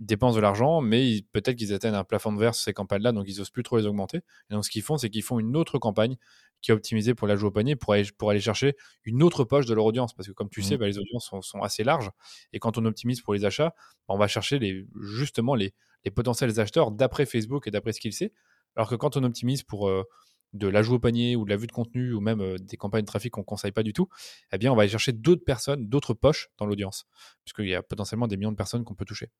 Ils 0.00 0.06
dépensent 0.06 0.34
de 0.34 0.40
l'argent, 0.40 0.80
mais 0.80 1.20
peut-être 1.32 1.56
qu'ils 1.56 1.72
atteignent 1.72 1.94
un 1.94 2.02
plafond 2.02 2.32
de 2.32 2.40
verre 2.40 2.54
sur 2.56 2.64
ces 2.64 2.72
campagnes-là, 2.72 3.12
donc 3.12 3.26
ils 3.28 3.38
n'osent 3.38 3.50
plus 3.50 3.62
trop 3.62 3.76
les 3.78 3.86
augmenter. 3.86 4.18
Et 4.50 4.54
donc, 4.54 4.64
ce 4.64 4.70
qu'ils 4.70 4.82
font, 4.82 4.98
c'est 4.98 5.10
qu'ils 5.10 5.22
font 5.22 5.38
une 5.38 5.56
autre 5.56 5.78
campagne 5.78 6.16
qui 6.62 6.70
est 6.70 6.74
optimisée 6.74 7.14
pour 7.14 7.26
l'ajout 7.26 7.46
au 7.46 7.50
panier 7.50 7.76
pour 7.76 7.94
aller, 7.94 8.06
pour 8.18 8.30
aller 8.30 8.40
chercher 8.40 8.76
une 9.04 9.22
autre 9.22 9.44
poche 9.44 9.66
de 9.66 9.74
leur 9.74 9.84
audience. 9.84 10.14
Parce 10.14 10.28
que, 10.28 10.32
comme 10.32 10.50
tu 10.50 10.62
sais, 10.62 10.74
mmh. 10.74 10.78
bah, 10.78 10.86
les 10.86 10.98
audiences 10.98 11.30
sont, 11.42 11.60
assez 11.60 11.84
larges. 11.84 12.10
Et 12.52 12.58
quand 12.58 12.78
on 12.78 12.84
optimise 12.84 13.20
pour 13.20 13.34
les 13.34 13.44
achats, 13.44 13.74
on 14.08 14.18
va 14.18 14.28
chercher 14.28 14.86
justement 15.00 15.54
les, 15.54 15.72
les 16.04 16.10
potentiels 16.10 16.58
acheteurs 16.58 16.90
d'après 16.90 17.26
Facebook 17.26 17.66
et 17.66 17.70
d'après 17.70 17.92
ce 17.92 18.00
qu'il 18.00 18.12
sait. 18.12 18.32
Alors 18.76 18.88
que 18.88 18.94
quand 18.94 19.16
on 19.16 19.24
optimise 19.24 19.62
pour 19.62 19.88
euh, 19.88 20.04
de 20.52 20.68
l'ajout 20.68 20.94
au 20.94 20.98
panier 20.98 21.36
ou 21.36 21.44
de 21.44 21.50
la 21.50 21.56
vue 21.56 21.66
de 21.66 21.72
contenu 21.72 22.12
ou 22.12 22.20
même 22.20 22.40
euh, 22.40 22.56
des 22.58 22.76
campagnes 22.76 23.02
de 23.02 23.06
trafic 23.06 23.32
qu'on 23.32 23.40
ne 23.40 23.46
conseille 23.46 23.72
pas 23.72 23.82
du 23.82 23.92
tout, 23.92 24.08
eh 24.52 24.58
bien, 24.58 24.72
on 24.72 24.76
va 24.76 24.82
aller 24.82 24.90
chercher 24.90 25.12
d'autres 25.12 25.44
personnes, 25.44 25.88
d'autres 25.88 26.14
poches 26.14 26.48
dans 26.58 26.66
l'audience. 26.66 27.06
Puisqu'il 27.44 27.68
y 27.68 27.74
a 27.74 27.82
potentiellement 27.82 28.26
des 28.26 28.36
millions 28.36 28.52
de 28.52 28.56
personnes 28.56 28.84
qu'on 28.84 28.94
peut 28.94 29.04
toucher. 29.04 29.30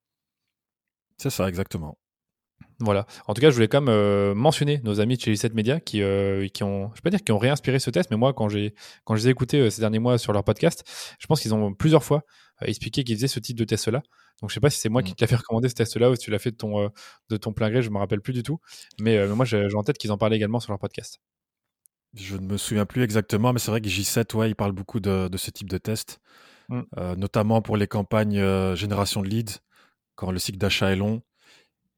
C'est 1.16 1.30
ça, 1.30 1.48
exactement. 1.48 1.98
Voilà. 2.78 3.06
En 3.26 3.34
tout 3.34 3.40
cas, 3.40 3.50
je 3.50 3.54
voulais 3.54 3.68
quand 3.68 3.82
même 3.82 3.94
euh, 3.94 4.34
mentionner 4.34 4.80
nos 4.84 5.00
amis 5.00 5.16
de 5.16 5.22
chez 5.22 5.36
7 5.36 5.54
Media 5.54 5.80
qui, 5.80 6.02
euh, 6.02 6.48
qui 6.48 6.62
ont, 6.62 6.90
je 6.94 7.00
peux 7.00 7.10
pas 7.10 7.10
dire 7.10 7.22
qui 7.22 7.32
ont 7.32 7.38
réinspiré 7.38 7.78
ce 7.78 7.90
test, 7.90 8.10
mais 8.10 8.16
moi, 8.16 8.32
quand 8.32 8.48
j'ai, 8.48 8.74
quand 9.04 9.16
je 9.16 9.22
les 9.22 9.28
ai 9.28 9.30
écoutés 9.30 9.70
ces 9.70 9.80
derniers 9.80 9.98
mois 9.98 10.16
sur 10.16 10.32
leur 10.32 10.44
podcast, 10.44 10.84
je 11.18 11.26
pense 11.26 11.40
qu'ils 11.40 11.54
ont 11.54 11.74
plusieurs 11.74 12.04
fois 12.04 12.22
expliqué 12.62 13.04
qu'ils 13.04 13.16
faisaient 13.16 13.28
ce 13.28 13.40
type 13.40 13.56
de 13.56 13.64
test-là. 13.64 14.02
Donc, 14.40 14.50
je 14.50 14.54
sais 14.54 14.60
pas 14.60 14.70
si 14.70 14.78
c'est 14.78 14.88
moi 14.88 15.02
qui 15.02 15.12
mmh. 15.12 15.14
te 15.14 15.24
l'ai 15.24 15.28
fait 15.28 15.36
recommander 15.36 15.68
ce 15.68 15.74
test-là 15.74 16.10
ou 16.10 16.14
si 16.14 16.20
tu 16.20 16.30
l'as 16.30 16.38
fait 16.38 16.50
de 16.52 16.56
ton, 16.56 16.90
de 17.28 17.36
ton 17.36 17.52
plein 17.52 17.70
gré, 17.70 17.82
je 17.82 17.90
me 17.90 17.98
rappelle 17.98 18.20
plus 18.20 18.32
du 18.32 18.42
tout. 18.42 18.60
Mais 19.00 19.26
moi, 19.28 19.44
j'ai 19.44 19.66
en 19.74 19.82
tête 19.82 19.98
qu'ils 19.98 20.12
en 20.12 20.18
parlaient 20.18 20.36
également 20.36 20.60
sur 20.60 20.72
leur 20.72 20.78
podcast. 20.78 21.20
Je 22.14 22.36
ne 22.36 22.46
me 22.46 22.56
souviens 22.56 22.86
plus 22.86 23.02
exactement, 23.02 23.52
mais 23.52 23.60
c'est 23.60 23.70
vrai 23.70 23.80
que 23.80 23.88
J7, 23.88 24.34
ouais, 24.36 24.50
il 24.50 24.56
parle 24.56 24.72
beaucoup 24.72 24.98
de, 24.98 25.28
ce 25.36 25.50
type 25.50 25.68
de 25.68 25.78
test, 25.78 26.20
mm. 26.68 26.80
euh, 26.98 27.16
notamment 27.16 27.62
pour 27.62 27.76
les 27.76 27.86
campagnes 27.86 28.38
euh, 28.38 28.74
génération 28.74 29.22
de 29.22 29.28
leads, 29.28 29.60
quand 30.16 30.32
le 30.32 30.38
cycle 30.38 30.58
d'achat 30.58 30.90
est 30.92 30.96
long. 30.96 31.22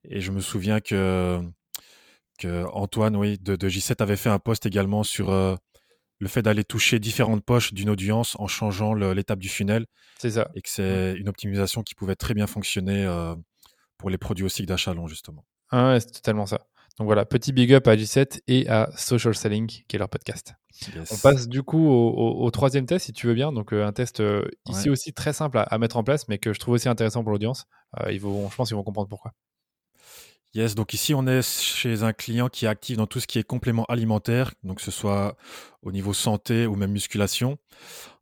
Et 0.08 0.20
je 0.20 0.32
me 0.32 0.40
souviens 0.40 0.80
que, 0.80 1.40
que 2.38 2.64
Antoine, 2.72 3.16
oui, 3.16 3.38
de, 3.38 3.56
J7 3.56 4.02
avait 4.02 4.16
fait 4.16 4.30
un 4.30 4.38
post 4.38 4.66
également 4.66 5.02
sur 5.02 5.30
euh, 5.30 5.54
le 6.18 6.28
fait 6.28 6.42
d'aller 6.42 6.64
toucher 6.64 6.98
différentes 6.98 7.44
poches 7.44 7.72
d'une 7.72 7.90
audience 7.90 8.36
en 8.38 8.46
changeant 8.46 8.94
l'étape 8.94 9.38
du 9.38 9.48
funnel. 9.48 9.86
C'est 10.18 10.32
ça. 10.32 10.50
Et 10.54 10.62
que 10.62 10.68
c'est 10.68 11.14
mm. 11.14 11.16
une 11.16 11.28
optimisation 11.28 11.82
qui 11.82 11.94
pouvait 11.94 12.16
très 12.16 12.34
bien 12.34 12.46
fonctionner 12.46 13.06
pour 13.98 14.10
les 14.10 14.18
produits 14.18 14.44
au 14.44 14.48
cycle 14.48 14.68
d'achat 14.68 14.94
long, 14.94 15.06
justement. 15.06 15.44
Ah 15.70 15.92
ouais, 15.92 16.00
c'est 16.00 16.12
totalement 16.12 16.46
ça. 16.46 16.66
Donc 16.98 17.06
voilà, 17.06 17.24
petit 17.24 17.52
big 17.52 17.72
up 17.72 17.88
à 17.88 17.96
J7 17.96 18.40
et 18.48 18.68
à 18.68 18.90
Social 18.96 19.34
Selling, 19.34 19.66
qui 19.66 19.96
est 19.96 19.98
leur 19.98 20.10
podcast. 20.10 20.54
On 21.10 21.16
passe 21.16 21.48
du 21.48 21.62
coup 21.62 21.88
au, 21.88 22.50
troisième 22.50 22.86
test, 22.86 23.06
si 23.06 23.12
tu 23.12 23.26
veux 23.26 23.34
bien. 23.34 23.52
Donc 23.52 23.72
euh, 23.72 23.86
un 23.86 23.92
test 23.92 24.20
euh, 24.20 24.44
ici 24.68 24.90
aussi 24.90 25.12
très 25.12 25.32
simple 25.32 25.58
à, 25.58 25.78
mettre 25.78 25.96
en 25.96 26.04
place, 26.04 26.28
mais 26.28 26.38
que 26.38 26.52
je 26.52 26.58
trouve 26.58 26.74
aussi 26.74 26.88
intéressant 26.88 27.22
pour 27.22 27.32
l'audience. 27.32 27.66
Euh, 28.00 28.10
je 28.12 28.56
pense 28.56 28.68
qu'ils 28.68 28.76
vont 28.76 28.82
comprendre 28.82 29.08
pourquoi. 29.08 29.32
Yes, 30.54 30.74
donc 30.74 30.92
ici 30.92 31.14
on 31.14 31.26
est 31.26 31.42
chez 31.42 32.02
un 32.02 32.12
client 32.12 32.50
qui 32.50 32.66
est 32.66 32.68
actif 32.68 32.98
dans 32.98 33.06
tout 33.06 33.20
ce 33.20 33.26
qui 33.26 33.38
est 33.38 33.42
complément 33.42 33.86
alimentaire, 33.86 34.52
donc 34.64 34.76
que 34.76 34.82
ce 34.82 34.90
soit 34.90 35.34
au 35.80 35.92
niveau 35.92 36.12
santé 36.12 36.66
ou 36.66 36.76
même 36.76 36.92
musculation. 36.92 37.56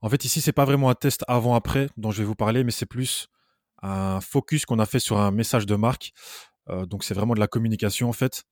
En 0.01 0.09
fait 0.09 0.25
ici 0.25 0.41
c'est 0.41 0.53
pas 0.53 0.65
vraiment 0.65 0.91
un 0.91 0.95
test 0.95 1.25
avant-après 1.27 1.89
dont 1.97 2.13
je 2.13 2.19
vais 2.19 2.25
vous 2.25 2.37
parler, 2.37 2.63
mais 2.63 2.71
c'est 2.71 2.87
plus 2.87 3.27
un 3.83 4.21
focus 4.21 4.65
qu'on 4.65 4.79
a 4.79 4.87
fait 4.87 5.01
sur 5.01 5.19
un 5.19 5.33
message 5.33 5.67
de 5.67 5.75
marque. 5.75 6.13
donc 6.87 7.03
c'est 7.03 7.15
vraiment 7.15 7.35
de 7.35 7.41
la 7.41 7.49
communication 7.49 8.09
en 8.09 8.13
fait. 8.13 8.45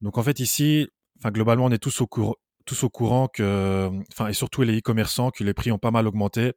Donc 0.00 0.16
en 0.16 0.22
fait 0.22 0.40
ici, 0.40 0.88
enfin 1.18 1.30
globalement, 1.30 1.66
on 1.66 1.70
est 1.70 1.78
tous 1.78 2.00
au 2.00 2.06
courant, 2.06 2.36
tous 2.64 2.82
au 2.84 2.88
courant 2.88 3.28
que, 3.28 3.90
enfin 4.10 4.28
et 4.28 4.32
surtout 4.32 4.62
les 4.62 4.78
e-commerçants, 4.78 5.30
que 5.30 5.44
les 5.44 5.52
prix 5.52 5.70
ont 5.70 5.78
pas 5.78 5.90
mal 5.90 6.06
augmenté, 6.06 6.54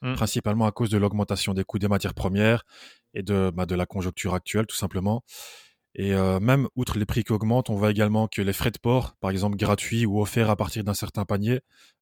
mmh. 0.00 0.14
principalement 0.14 0.66
à 0.66 0.72
cause 0.72 0.88
de 0.88 0.96
l'augmentation 0.96 1.52
des 1.52 1.64
coûts 1.64 1.78
des 1.78 1.88
matières 1.88 2.14
premières 2.14 2.64
et 3.12 3.22
de 3.22 3.50
bah, 3.54 3.66
de 3.66 3.74
la 3.74 3.84
conjoncture 3.84 4.32
actuelle 4.32 4.66
tout 4.66 4.76
simplement. 4.76 5.22
Et 5.98 6.14
euh, 6.14 6.38
même 6.38 6.68
outre 6.76 6.96
les 6.96 7.04
prix 7.04 7.24
qui 7.24 7.32
augmentent, 7.32 7.70
on 7.70 7.74
voit 7.74 7.90
également 7.90 8.28
que 8.28 8.40
les 8.40 8.52
frais 8.52 8.70
de 8.70 8.78
port, 8.78 9.16
par 9.20 9.30
exemple 9.30 9.56
gratuits 9.56 10.06
ou 10.06 10.22
offerts 10.22 10.48
à 10.48 10.56
partir 10.56 10.84
d'un 10.84 10.94
certain 10.94 11.24
panier, 11.24 11.60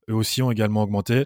eux 0.08 0.14
aussi 0.14 0.42
ont 0.42 0.50
également 0.50 0.82
augmenté. 0.82 1.24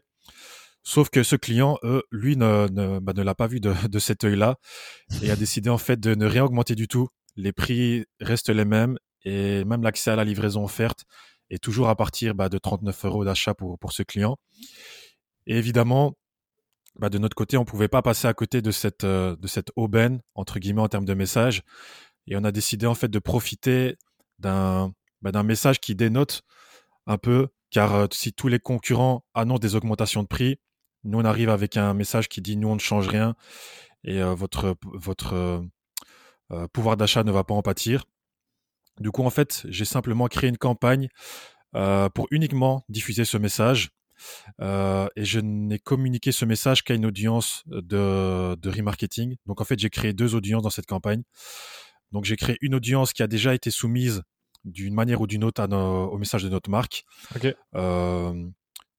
Sauf 0.84 1.10
que 1.10 1.22
ce 1.22 1.36
client, 1.36 1.78
lui, 2.10 2.36
ne, 2.36 2.68
ne, 2.70 3.00
bah, 3.00 3.12
ne 3.14 3.22
l'a 3.22 3.34
pas 3.34 3.48
vu 3.48 3.60
de, 3.60 3.74
de 3.88 3.98
cet 3.98 4.24
œil-là 4.24 4.56
et 5.20 5.30
a 5.30 5.36
décidé 5.36 5.68
en 5.68 5.78
fait 5.78 5.98
de 5.98 6.14
ne 6.14 6.26
rien 6.26 6.44
augmenter 6.44 6.76
du 6.76 6.86
tout. 6.88 7.08
Les 7.36 7.52
prix 7.52 8.04
restent 8.20 8.50
les 8.50 8.64
mêmes 8.64 8.96
et 9.24 9.64
même 9.64 9.82
l'accès 9.82 10.12
à 10.12 10.16
la 10.16 10.24
livraison 10.24 10.64
offerte 10.64 11.04
est 11.50 11.62
toujours 11.62 11.88
à 11.88 11.96
partir 11.96 12.34
bah, 12.34 12.48
de 12.48 12.56
39 12.56 13.04
euros 13.04 13.24
d'achat 13.24 13.52
pour, 13.52 13.78
pour 13.80 13.92
ce 13.92 14.04
client. 14.04 14.36
Et 15.46 15.56
évidemment, 15.56 16.14
bah, 16.98 17.08
de 17.08 17.18
notre 17.18 17.34
côté, 17.34 17.56
on 17.56 17.60
ne 17.60 17.66
pouvait 17.66 17.88
pas 17.88 18.02
passer 18.02 18.28
à 18.28 18.34
côté 18.34 18.62
de 18.62 18.70
cette, 18.70 19.04
euh, 19.04 19.36
de 19.36 19.46
cette 19.46 19.70
aubaine, 19.76 20.20
entre 20.34 20.58
guillemets, 20.58 20.82
en 20.82 20.88
termes 20.88 21.04
de 21.04 21.14
message. 21.14 21.62
Et 22.30 22.36
on 22.36 22.44
a 22.44 22.52
décidé 22.52 22.86
en 22.86 22.94
fait 22.94 23.08
de 23.08 23.18
profiter 23.18 23.96
d'un 24.38 24.92
bah, 25.20 25.42
message 25.42 25.80
qui 25.80 25.94
dénote 25.94 26.42
un 27.06 27.18
peu, 27.18 27.48
car 27.70 27.94
euh, 27.94 28.06
si 28.10 28.32
tous 28.32 28.48
les 28.48 28.58
concurrents 28.58 29.24
annoncent 29.34 29.60
des 29.60 29.74
augmentations 29.74 30.22
de 30.22 30.28
prix, 30.28 30.58
nous 31.04 31.18
on 31.18 31.24
arrive 31.24 31.50
avec 31.50 31.76
un 31.76 31.92
message 31.92 32.28
qui 32.28 32.40
dit 32.40 32.56
nous 32.56 32.68
on 32.68 32.76
ne 32.76 32.80
change 32.80 33.08
rien 33.08 33.34
et 34.04 34.22
euh, 34.22 34.34
votre, 34.34 34.76
votre 34.94 35.62
pouvoir 36.72 36.96
d'achat 36.96 37.22
ne 37.22 37.30
va 37.30 37.44
pas 37.44 37.54
en 37.54 37.62
pâtir. 37.62 38.04
Du 39.00 39.10
coup, 39.10 39.24
en 39.24 39.30
fait, 39.30 39.62
j'ai 39.68 39.84
simplement 39.84 40.26
créé 40.28 40.50
une 40.50 40.58
campagne 40.58 41.08
euh, 41.74 42.08
pour 42.10 42.26
uniquement 42.30 42.84
diffuser 42.88 43.24
ce 43.24 43.38
message. 43.38 43.90
Euh, 44.60 45.08
et 45.16 45.24
je 45.24 45.40
n'ai 45.40 45.78
communiqué 45.78 46.30
ce 46.30 46.44
message 46.44 46.84
qu'à 46.84 46.92
une 46.92 47.06
audience 47.06 47.62
de, 47.66 48.54
de 48.56 48.70
remarketing. 48.70 49.36
Donc 49.46 49.62
en 49.62 49.64
fait, 49.64 49.78
j'ai 49.78 49.88
créé 49.88 50.12
deux 50.12 50.34
audiences 50.34 50.62
dans 50.62 50.70
cette 50.70 50.86
campagne. 50.86 51.22
Donc 52.12 52.24
j'ai 52.24 52.36
créé 52.36 52.56
une 52.60 52.74
audience 52.74 53.12
qui 53.12 53.22
a 53.22 53.26
déjà 53.26 53.54
été 53.54 53.70
soumise 53.70 54.22
d'une 54.64 54.94
manière 54.94 55.20
ou 55.20 55.26
d'une 55.26 55.44
autre 55.44 55.62
au 55.72 56.18
message 56.18 56.42
de 56.42 56.48
notre 56.48 56.70
marque. 56.70 57.04
Euh, 57.74 58.32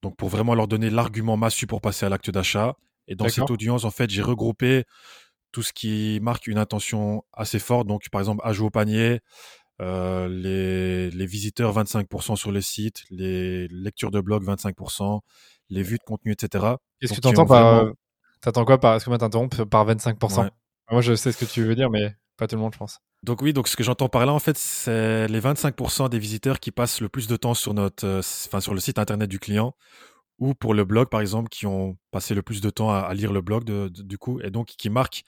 donc 0.02 0.16
pour 0.18 0.30
vraiment 0.30 0.56
leur 0.56 0.68
donner 0.68 0.90
l'argument 0.90 1.38
massu 1.38 1.68
pour 1.68 1.82
passer 1.82 2.06
à 2.06 2.10
l'acte 2.10 2.30
d'achat. 2.30 2.76
Et 3.08 3.16
dans 3.16 3.28
cette 3.30 3.52
audience, 3.52 3.84
en 3.84 3.92
fait, 3.92 4.10
j'ai 4.10 4.22
regroupé 4.22 4.86
tout 5.52 5.64
ce 5.64 5.74
qui 5.74 6.20
marque 6.22 6.48
une 6.48 6.58
intention 6.58 7.24
assez 7.34 7.60
forte. 7.60 7.88
Donc 7.88 8.10
par 8.10 8.22
exemple, 8.22 8.42
ajout 8.46 8.68
au 8.68 8.70
panier, 8.70 9.20
euh, 9.82 10.28
les, 10.30 11.26
visiteurs 11.26 11.74
25% 11.76 12.36
sur 12.36 12.52
le 12.52 12.62
site, 12.62 13.04
les 13.10 13.68
lectures 13.68 14.12
de 14.12 14.22
blog 14.22 14.44
25%, 14.46 15.20
les 15.70 15.84
vues 15.84 15.98
de 15.98 16.04
contenu, 16.04 16.32
etc. 16.32 16.76
Qu'est-ce 17.00 17.14
que 17.14 17.22
tu 17.22 17.28
entends 17.28 17.46
par. 17.46 17.86
T'attends 18.42 18.66
quoi 18.66 18.80
par. 18.80 18.96
Excuse-moi, 18.96 19.18
t'interrompre 19.18 19.66
par 19.66 19.86
25% 19.86 20.50
Moi, 20.92 21.02
je 21.02 21.16
sais 21.16 21.32
ce 21.32 21.38
que 21.38 21.52
tu 21.52 21.64
veux 21.64 21.76
dire, 21.76 21.90
mais 21.90 22.16
pas 22.42 22.48
tout 22.48 22.56
le 22.56 22.62
monde, 22.62 22.74
je 22.74 22.80
pense. 22.80 23.00
Donc 23.22 23.44
oui, 23.44 23.54
donc 23.54 23.68
ce 23.68 23.76
que 23.76 23.84
j'entends 23.84 24.10
par 24.10 24.26
là, 24.26 24.34
en 24.34 24.40
fait, 24.40 24.58
c'est 24.58 25.28
les 25.28 25.40
25% 25.40 26.10
des 26.10 26.18
visiteurs 26.18 26.60
qui 26.60 26.72
passent 26.72 27.00
le 27.00 27.08
plus 27.08 27.28
de 27.28 27.36
temps 27.36 27.54
sur 27.54 27.76
notre, 27.76 28.04
euh, 28.04 28.22
enfin 28.48 28.60
sur 28.60 28.74
le 28.74 28.80
site 28.80 28.98
internet 28.98 29.30
du 29.30 29.38
client 29.38 29.76
ou 30.40 30.56
pour 30.56 30.74
le 30.74 30.84
blog, 30.84 31.08
par 31.10 31.22
exemple, 31.22 31.50
qui 31.50 31.68
ont 31.68 32.00
passé 32.10 32.34
le 32.34 32.42
plus 32.42 32.60
de 32.60 32.72
temps 32.72 32.90
à, 32.90 33.14
lire 33.14 33.32
le 33.32 33.42
blog 33.42 33.64
du 33.64 34.18
coup, 34.18 34.42
et 34.42 34.50
donc 34.50 34.70
qui 34.70 34.90
marquent 34.90 35.24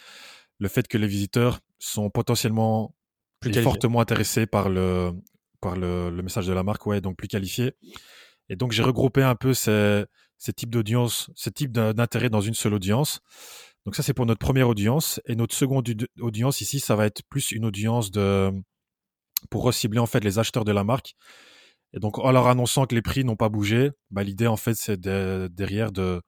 le 0.57 0.67
fait 0.67 0.87
que 0.87 0.97
les 0.97 1.05
visiteurs 1.05 1.59
sont 1.77 2.09
potentiellement 2.09 2.95
plus 3.39 3.53
fortement 3.61 4.01
intéressé 4.01 4.47
par 4.47 4.69
le 4.69 5.11
par 5.61 5.75
le, 5.75 6.09
message 6.23 6.47
de 6.47 6.53
la 6.53 6.63
marque, 6.63 6.87
ouais, 6.87 6.99
donc 6.99 7.15
plus 7.15 7.27
qualifié. 7.27 7.73
Et 8.49 8.55
donc 8.55 8.71
j'ai 8.71 8.81
regroupé 8.81 9.21
un 9.21 9.35
peu 9.35 9.53
ces, 9.53 10.05
ces 10.39 10.51
types 10.51 10.71
d'audience, 10.71 11.29
ces 11.35 11.51
types 11.51 11.71
d'intérêt 11.71 12.29
dans 12.29 12.41
une 12.41 12.55
seule 12.55 12.73
audience. 12.73 13.21
Donc 13.85 13.95
ça 13.95 14.03
c'est 14.03 14.13
pour 14.13 14.25
notre 14.25 14.39
première 14.39 14.69
audience 14.69 15.19
et 15.25 15.35
notre 15.35 15.55
seconde 15.55 15.87
audience 16.19 16.61
ici, 16.61 16.79
ça 16.79 16.95
va 16.95 17.05
être 17.05 17.21
plus 17.29 17.51
une 17.51 17.65
audience 17.65 18.11
de 18.11 18.51
pour 19.49 19.63
recibler 19.63 19.99
en 19.99 20.05
fait 20.05 20.23
les 20.23 20.39
acheteurs 20.39 20.65
de 20.65 20.71
la 20.71 20.83
marque. 20.83 21.15
Et 21.93 21.99
donc 21.99 22.17
en 22.17 22.31
leur 22.31 22.47
annonçant 22.47 22.85
que 22.85 22.95
les 22.95 23.01
prix 23.01 23.23
n'ont 23.23 23.35
pas 23.35 23.49
bougé, 23.49 23.91
bah, 24.09 24.23
l'idée 24.23 24.47
en 24.47 24.57
fait 24.57 24.75
c'est 24.75 24.99
derrière 24.99 25.91
de, 25.91 26.21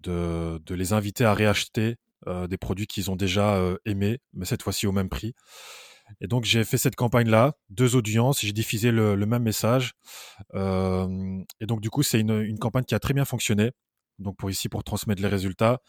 de, 0.00 0.74
les 0.74 0.92
inviter 0.92 1.24
à 1.24 1.34
réacheter 1.34 1.96
euh, 2.26 2.46
des 2.46 2.58
produits 2.58 2.86
qu'ils 2.86 3.10
ont 3.10 3.16
déjà 3.16 3.56
euh, 3.56 3.76
aimés, 3.84 4.18
mais 4.32 4.44
cette 4.44 4.62
fois-ci 4.62 4.86
au 4.86 4.92
même 4.92 5.08
prix. 5.08 5.34
Et 6.20 6.26
donc 6.26 6.44
j'ai 6.44 6.64
fait 6.64 6.78
cette 6.78 6.96
campagne-là, 6.96 7.54
deux 7.70 7.96
audiences, 7.96 8.40
j'ai 8.40 8.52
diffusé 8.52 8.90
le, 8.90 9.16
même 9.26 9.42
message. 9.42 9.92
Euh, 10.54 11.38
et 11.60 11.66
donc 11.66 11.80
du 11.80 11.90
coup 11.90 12.02
c'est 12.02 12.20
une, 12.20 12.58
campagne 12.58 12.84
qui 12.84 12.94
a 12.94 13.00
très 13.00 13.14
bien 13.14 13.24
fonctionné. 13.24 13.70
Donc 14.18 14.36
pour 14.36 14.50
ici 14.50 14.68
pour 14.68 14.84
transmettre 14.84 15.22
les 15.22 15.28
résultats. 15.28 15.80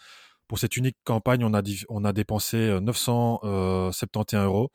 Pour 0.54 0.60
cette 0.60 0.78
unique 0.78 0.98
campagne, 1.04 1.44
on 1.44 2.04
a, 2.04 2.14
dépensé 2.14 2.80
971 2.80 4.40
euh, 4.40 4.46
euros. 4.46 4.72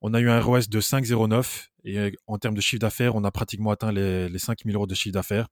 On 0.00 0.12
a 0.14 0.18
eu 0.18 0.28
un 0.28 0.40
ROS 0.40 0.62
de 0.68 0.80
5,09 0.80 1.68
et 1.84 2.10
en 2.26 2.38
termes 2.38 2.56
de 2.56 2.60
chiffre 2.60 2.80
d'affaires, 2.80 3.14
on 3.14 3.22
a 3.22 3.30
pratiquement 3.30 3.70
atteint 3.70 3.92
les, 3.92 4.28
les 4.28 4.38
5000 4.40 4.74
euros 4.74 4.88
de 4.88 4.96
chiffre 4.96 5.12
d'affaires. 5.12 5.46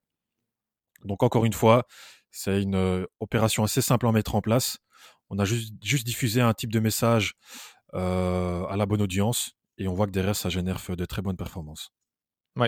Donc 1.05 1.23
encore 1.23 1.45
une 1.45 1.53
fois, 1.53 1.87
c'est 2.31 2.61
une 2.61 2.75
euh, 2.75 3.05
opération 3.21 3.63
assez 3.63 3.81
simple 3.81 4.05
à 4.07 4.11
mettre 4.11 4.35
en 4.35 4.41
place. 4.41 4.79
On 5.29 5.39
a 5.39 5.45
juste, 5.45 5.71
diffusé 5.79 6.41
un 6.41 6.53
type 6.53 6.73
de 6.73 6.81
message 6.81 7.35
euh, 7.93 8.65
à 8.65 8.75
la 8.75 8.85
bonne 8.85 9.01
audience. 9.01 9.53
Et 9.77 9.87
on 9.87 9.93
voit 9.93 10.07
que 10.07 10.11
derrière, 10.11 10.35
ça 10.35 10.49
génère 10.49 10.81
de 10.85 11.05
très 11.05 11.21
bonnes 11.21 11.37
performances. 11.37 11.93
Oui, 12.57 12.67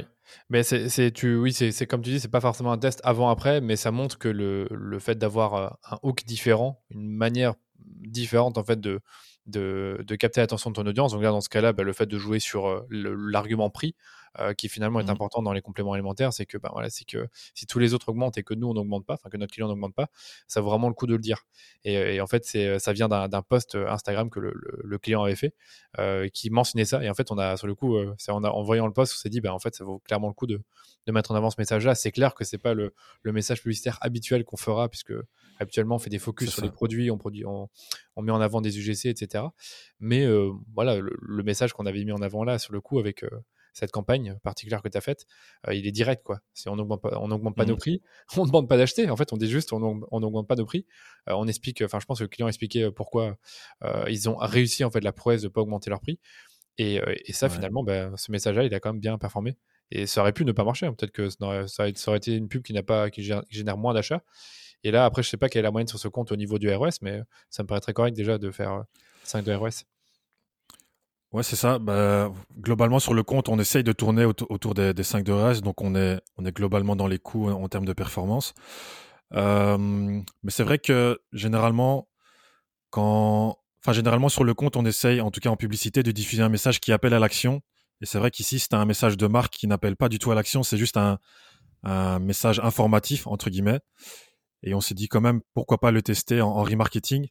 mais 0.50 0.63
c'est, 0.63 1.12
tu, 1.12 1.36
oui, 1.38 1.54
c'est, 1.54 1.88
comme 1.88 2.02
tu 2.02 2.10
dis, 2.10 2.19
c'est 2.19 2.28
pas 2.28 2.41
forcément 2.41 2.73
un 2.73 2.78
test 2.78 3.00
avant-après, 3.06 3.62
mais 3.62 3.78
ça 3.78 3.91
montre 3.91 4.17
que 4.17 4.28
le, 4.28 4.67
le 4.69 5.00
fait 5.00 5.15
d'avoir 5.15 5.54
euh, 5.54 5.69
un 5.89 5.97
hook 6.04 6.26
différent, 6.26 6.84
une 6.89 7.10
manière 7.10 7.54
différente 7.80 8.58
en 8.58 8.63
fait 8.65 8.80
de, 8.82 9.00
capter 10.19 10.41
l'attention 10.41 10.71
de 10.71 10.76
ton 10.76 10.86
audience. 10.86 11.13
Donc 11.13 11.23
là, 11.23 11.30
dans 11.30 11.41
ce 11.41 11.50
cas-là, 11.50 11.71
bah, 11.71 11.84
le 11.84 11.93
fait 11.93 12.06
de 12.06 12.17
jouer 12.17 12.39
sur 12.39 12.67
euh, 12.67 12.86
l'argument 12.89 13.69
prix, 13.69 13.95
euh, 14.39 14.54
qui 14.54 14.69
finalement 14.69 15.00
est 15.00 15.06
mmh. 15.06 15.10
important 15.10 15.41
dans 15.41 15.54
les 15.54 15.62
compléments 15.62 15.93
alimentaires, 15.93 16.34
c'est 16.34 16.45
que, 16.45 16.58
ben 16.58 16.69
voilà, 16.71 16.89
c'est 16.89 17.06
que 17.06 17.28
si 17.56 17.65
tous 17.65 17.80
les 17.80 17.93
autres 17.93 18.10
augmentent 18.10 18.38
et 18.38 18.43
que 18.43 18.54
nous 18.54 18.67
on 18.67 18.73
n'augmente 18.73 19.06
pas, 19.06 19.15
enfin 19.15 19.30
que 19.30 19.38
notre 19.38 19.54
client 19.54 19.67
n'augmente 19.67 19.95
pas, 19.95 20.10
ça 20.47 20.62
vaut 20.62 20.69
vraiment 20.69 20.88
le 20.88 20.93
coup 20.93 21.08
de 21.08 21.13
le 21.13 21.19
dire. 21.19 21.45
Et, 21.84 22.21
en 22.21 22.28
fait, 22.28 22.45
c'est, 22.45 22.80
ça 22.80 22.93
vient 22.93 23.08
d'un, 23.08 23.41
post 23.41 23.76
Instagram 23.76 24.30
que 24.30 24.39
le, 24.39 24.97
client 25.00 25.23
avait 25.23 25.36
fait, 25.36 25.54
euh, 26.00 26.28
qui 26.30 26.50
mentionnait 26.50 26.86
ça. 26.86 27.04
Et 27.04 27.10
en 27.10 27.13
fait, 27.13 27.32
on 27.32 27.38
a 27.38 27.58
sur 27.58 27.67
le 27.67 27.76
coup, 27.76 27.97
c'est, 28.17 28.32
en, 28.32 28.43
en, 28.43 28.63
voyant 28.63 28.88
le 28.88 28.93
post, 28.93 29.13
on 29.15 29.19
s'est 29.19 29.30
dit, 29.30 29.41
ben 29.41 29.52
en 29.52 29.60
fait, 29.60 29.76
ça 29.76 29.84
vaut 29.84 30.00
clairement 30.00 30.28
le 30.28 30.34
coup 30.34 30.47
de, 30.47 30.62
de 31.06 31.12
mettre 31.12 31.32
en 31.32 31.36
avant 31.36 31.50
ce 31.50 31.56
message-là. 31.60 31.95
C'est 31.95 32.12
clair 32.12 32.36
que 32.36 32.43
c'est 32.43 32.58
pas 32.58 32.73
le, 32.73 32.93
le, 33.21 33.32
message 33.32 33.62
publicitaire 33.62 33.97
habituel 34.02 34.43
qu'on 34.43 34.58
fera, 34.58 34.89
puisque 34.89 35.13
habituellement 35.60 35.95
on 35.95 36.00
fait 36.00 36.10
des 36.10 36.19
focus 36.19 36.52
sur 36.52 36.62
les 36.62 36.71
produits, 36.71 37.10
on, 37.10 37.17
produit, 37.17 37.45
on, 37.45 37.69
on, 38.15 38.21
met 38.21 38.32
en 38.32 38.41
avant 38.41 38.62
des 38.62 38.78
UGC, 38.78 39.06
etc. 39.08 39.45
Mais 40.00 40.28
voilà, 40.73 40.97
le, 41.00 41.43
message 41.43 41.73
qu'on 41.73 41.86
avait 41.86 42.04
mis 42.04 42.12
en 42.12 42.21
avant 42.21 42.43
là, 42.43 42.60
sur 42.60 42.73
le 42.73 42.82
coup, 42.82 43.00
avec 43.00 43.23
cette 43.78 43.92
campagne 43.92 44.38
particulière 44.44 44.82
que 44.82 44.90
tu 44.90 44.98
as 44.98 45.02
faite, 45.02 45.26
euh, 45.68 45.76
il 45.76 45.86
est 45.86 45.92
direct. 45.92 46.24
Quoi. 46.24 46.40
Si 46.54 46.68
on 46.68 46.76
n'augmente 46.76 47.02
pas, 47.02 47.20
on 47.22 47.30
augmente 47.30 47.56
pas 47.56 47.66
nos 47.66 47.76
mmh. 47.76 47.80
prix, 47.80 48.02
on 48.38 48.42
ne 48.42 48.48
demande 48.48 48.68
pas 48.68 48.78
d'acheter. 48.78 49.10
En 49.10 49.16
fait, 49.16 49.32
on 49.34 49.38
dit 49.38 49.48
juste 49.48 49.72
on 49.72 49.80
n'augmente 49.80 50.48
pas 50.48 50.56
nos 50.56 50.66
prix. 50.66 50.86
Euh, 51.30 51.34
on 51.36 51.48
explique, 51.48 51.84
enfin, 51.84 52.00
je 52.00 52.06
pense 52.06 52.18
que 52.18 52.24
le 52.24 52.28
client 52.28 52.48
expliquait 52.48 52.84
euh, 52.84 52.92
pourquoi 52.92 53.38
ils 54.08 54.30
ont 54.30 54.38
réussi 54.38 54.84
en 54.84 54.92
fait 54.92 55.02
la 55.02 55.12
prouesse 55.12 55.42
de 55.42 55.48
ne 55.48 55.52
pas 55.52 55.62
augmenter 55.62 55.90
leur 55.90 56.00
prix. 56.00 56.20
Et, 56.80 57.02
ça, 57.32 57.50
finalement, 57.50 57.84
ben, 57.84 58.16
ce 58.18 58.32
message-là, 58.32 58.63
il 58.63 58.74
a 58.74 58.80
quand 58.80 58.94
même 58.94 59.00
bien 59.00 59.18
performé. 59.18 59.58
Et 59.90 60.06
ça 60.06 60.22
aurait 60.22 60.34
pu 60.34 60.46
ne 60.46 60.52
pas 60.52 60.63
marcher. 60.63 60.86
Hein. 60.86 60.94
Peut-être 60.94 61.12
que 61.12 61.30
ça 61.30 61.46
aurait, 61.46 62.18
été 62.18 62.36
une 62.36 62.50
pub 62.50 62.62
qui, 62.62 62.74
n'a 62.74 62.84
pas, 62.84 63.10
qui 63.10 63.24
génère 63.50 63.78
moins 63.78 63.94
d'achats. 63.94 64.24
Et 64.84 64.92
là, 64.92 65.06
après, 65.06 65.24
je 65.24 65.30
sais 65.30 65.38
pas 65.38 65.50
quelle 65.50 65.62
est 65.62 65.63
la 65.63 65.72
moyenne 65.72 65.88
sur 65.88 66.00
ce 66.00 66.08
compte 66.08 66.32
au 66.32 66.36
niveau 66.36 66.60
du 66.60 66.72
ROS, 66.72 66.90
mais 67.02 67.22
ça 67.50 67.63
me 67.63 67.68
paraît 67.68 67.82
très 67.82 67.94
correct 67.94 68.16
déjà 68.16 68.38
de 68.38 68.52
faire 68.52 68.84
5 69.24 69.44
de 69.44 69.54
ROS. 69.54 69.86
Ouais, 71.34 71.44
c'est 71.44 71.56
ça. 71.56 71.80
Bah, 71.80 72.32
globalement, 72.60 73.00
sur 73.00 73.13
le 73.13 73.24
compte, 73.24 73.50
on 73.50 73.60
essaye 73.60 73.84
de 73.84 73.92
tourner 73.92 74.26
autour 74.26 74.74
des, 74.74 74.94
des 74.94 75.04
5 75.04 75.24
de 75.24 75.32
ROS, 75.34 75.62
donc 75.62 75.82
on 75.82 75.96
est, 75.96 76.22
globalement 76.40 76.96
dans 76.96 77.08
les 77.08 77.20
coûts 77.20 77.50
en, 77.50 77.68
termes 77.68 77.86
de 77.86 77.94
performance. 77.94 78.54
mais 79.32 80.22
c'est 80.50 80.63
vrai 80.63 80.80
que 80.80 81.20
généralement, 81.34 82.08
quand, 82.90 83.58
enfin, 83.84 83.94
généralement 83.94 84.30
sur 84.30 84.44
le 84.44 84.54
compte, 84.54 84.78
on 84.78 84.86
essaye, 84.86 85.22
en 85.22 85.32
tout 85.32 85.42
cas 85.42 85.50
en 85.50 85.58
publicité, 85.58 86.04
de 86.04 86.12
diffuser 86.12 86.44
un 86.44 86.50
message 86.50 86.80
qui 86.80 86.92
appelle 86.94 87.13
à 87.13 87.20
l'action. 87.20 87.62
Et 88.02 88.06
c'est 88.06 88.20
vrai 88.20 88.32
qu'ici, 88.32 88.60
c'est 88.60 88.74
un 88.74 88.86
message 88.86 89.18
de 89.18 89.28
marque 89.28 89.54
qui 89.54 89.68
n'appelle 89.68 89.96
pas 89.98 90.10
du 90.10 90.20
tout 90.20 90.32
à 90.32 90.36
l'action, 90.36 90.63
c'est 90.63 90.78
juste 90.78 90.98
un, 90.98 91.20
un 91.84 92.20
message 92.20 92.60
informatif, 92.60 93.28
entre 93.28 93.50
guillemets. 93.50 93.80
Et 94.63 94.74
on 94.74 94.82
s'est 94.82 94.96
dit 94.96 95.08
quand 95.08 95.22
même, 95.22 95.42
pourquoi 95.54 95.80
pas 95.80 95.92
le 95.92 96.02
tester 96.02 96.42
en, 96.42 96.63
remarketing. 96.63 97.28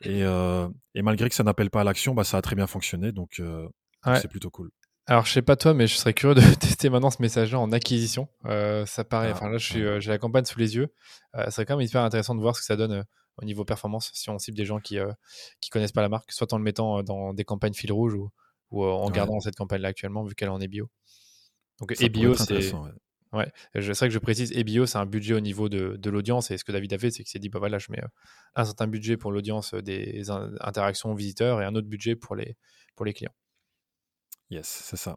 Et, 0.00 0.24
euh, 0.24 0.68
et, 0.94 1.02
malgré 1.02 1.28
que 1.28 1.34
ça 1.34 1.44
n'appelle 1.44 1.70
pas 1.70 1.82
à 1.82 1.84
l'action, 1.84 2.14
bah, 2.14 2.24
ça 2.24 2.38
a 2.38 2.42
très 2.42 2.56
bien 2.56 2.66
fonctionné. 2.66 3.12
Donc, 3.12 3.40
euh, 3.40 3.68
c'est 4.04 4.28
plutôt 4.28 4.50
cool. 4.50 4.70
Alors, 5.06 5.26
je 5.26 5.32
sais 5.32 5.42
pas 5.42 5.56
toi, 5.56 5.74
mais 5.74 5.86
je 5.86 5.96
serais 5.96 6.14
curieux 6.14 6.34
de 6.34 6.40
tester 6.60 6.88
maintenant 6.90 7.10
ce 7.10 7.20
message-là 7.20 7.58
en 7.58 7.72
acquisition. 7.72 8.28
Euh, 8.46 8.86
ça 8.86 9.04
paraît, 9.04 9.28
ah, 9.30 9.32
enfin 9.34 9.48
là, 9.48 9.58
j'ai 9.58 10.00
la 10.00 10.18
campagne 10.18 10.44
sous 10.44 10.58
les 10.58 10.76
yeux. 10.76 10.94
Euh, 11.36 11.50
serait 11.50 11.66
quand 11.66 11.76
même 11.76 11.86
hyper 11.86 12.02
intéressant 12.02 12.34
de 12.34 12.40
voir 12.40 12.56
ce 12.56 12.60
que 12.60 12.66
ça 12.66 12.76
donne 12.76 13.04
au 13.38 13.44
niveau 13.44 13.64
performance 13.64 14.10
si 14.12 14.28
on 14.28 14.38
cible 14.38 14.56
des 14.56 14.66
gens 14.66 14.78
qui 14.78 14.98
qui 15.60 15.70
connaissent 15.70 15.92
pas 15.92 16.02
la 16.02 16.10
marque, 16.10 16.30
soit 16.32 16.52
en 16.52 16.58
le 16.58 16.64
mettant 16.64 17.02
dans 17.02 17.32
des 17.32 17.44
campagnes 17.44 17.72
fil 17.72 17.90
rouge 17.90 18.14
ou, 18.14 18.30
ou 18.70 18.84
en 18.84 19.10
gardant 19.10 19.40
cette 19.40 19.56
campagne-là 19.56 19.88
actuellement, 19.88 20.22
vu 20.24 20.34
qu'elle 20.34 20.50
en 20.50 20.60
est 20.60 20.68
bio. 20.68 20.88
Donc, 21.80 21.94
et 22.00 22.08
bio, 22.08 22.34
c'est 22.34 22.72
Ouais, 22.74 22.90
c'est 23.32 23.80
vrai 23.80 24.08
que 24.08 24.14
je 24.14 24.18
précise, 24.18 24.52
EBIO, 24.52 24.86
c'est 24.86 24.98
un 24.98 25.06
budget 25.06 25.34
au 25.34 25.40
niveau 25.40 25.68
de, 25.68 25.96
de 25.96 26.10
l'audience. 26.10 26.50
Et 26.50 26.58
ce 26.58 26.64
que 26.64 26.72
David 26.72 26.92
a 26.92 26.98
fait, 26.98 27.10
c'est 27.10 27.22
qu'il 27.22 27.30
s'est 27.30 27.38
dit, 27.38 27.48
bah 27.48 27.58
voilà, 27.58 27.78
je 27.78 27.90
mets 27.90 28.02
euh, 28.02 28.08
un 28.54 28.64
certain 28.64 28.86
budget 28.86 29.16
pour 29.16 29.32
l'audience 29.32 29.74
des 29.74 30.30
interactions 30.60 31.14
visiteurs 31.14 31.60
et 31.62 31.64
un 31.64 31.74
autre 31.74 31.88
budget 31.88 32.14
pour 32.14 32.36
les, 32.36 32.56
pour 32.94 33.06
les 33.06 33.14
clients. 33.14 33.34
Yes, 34.50 34.66
c'est 34.66 34.98
ça. 34.98 35.16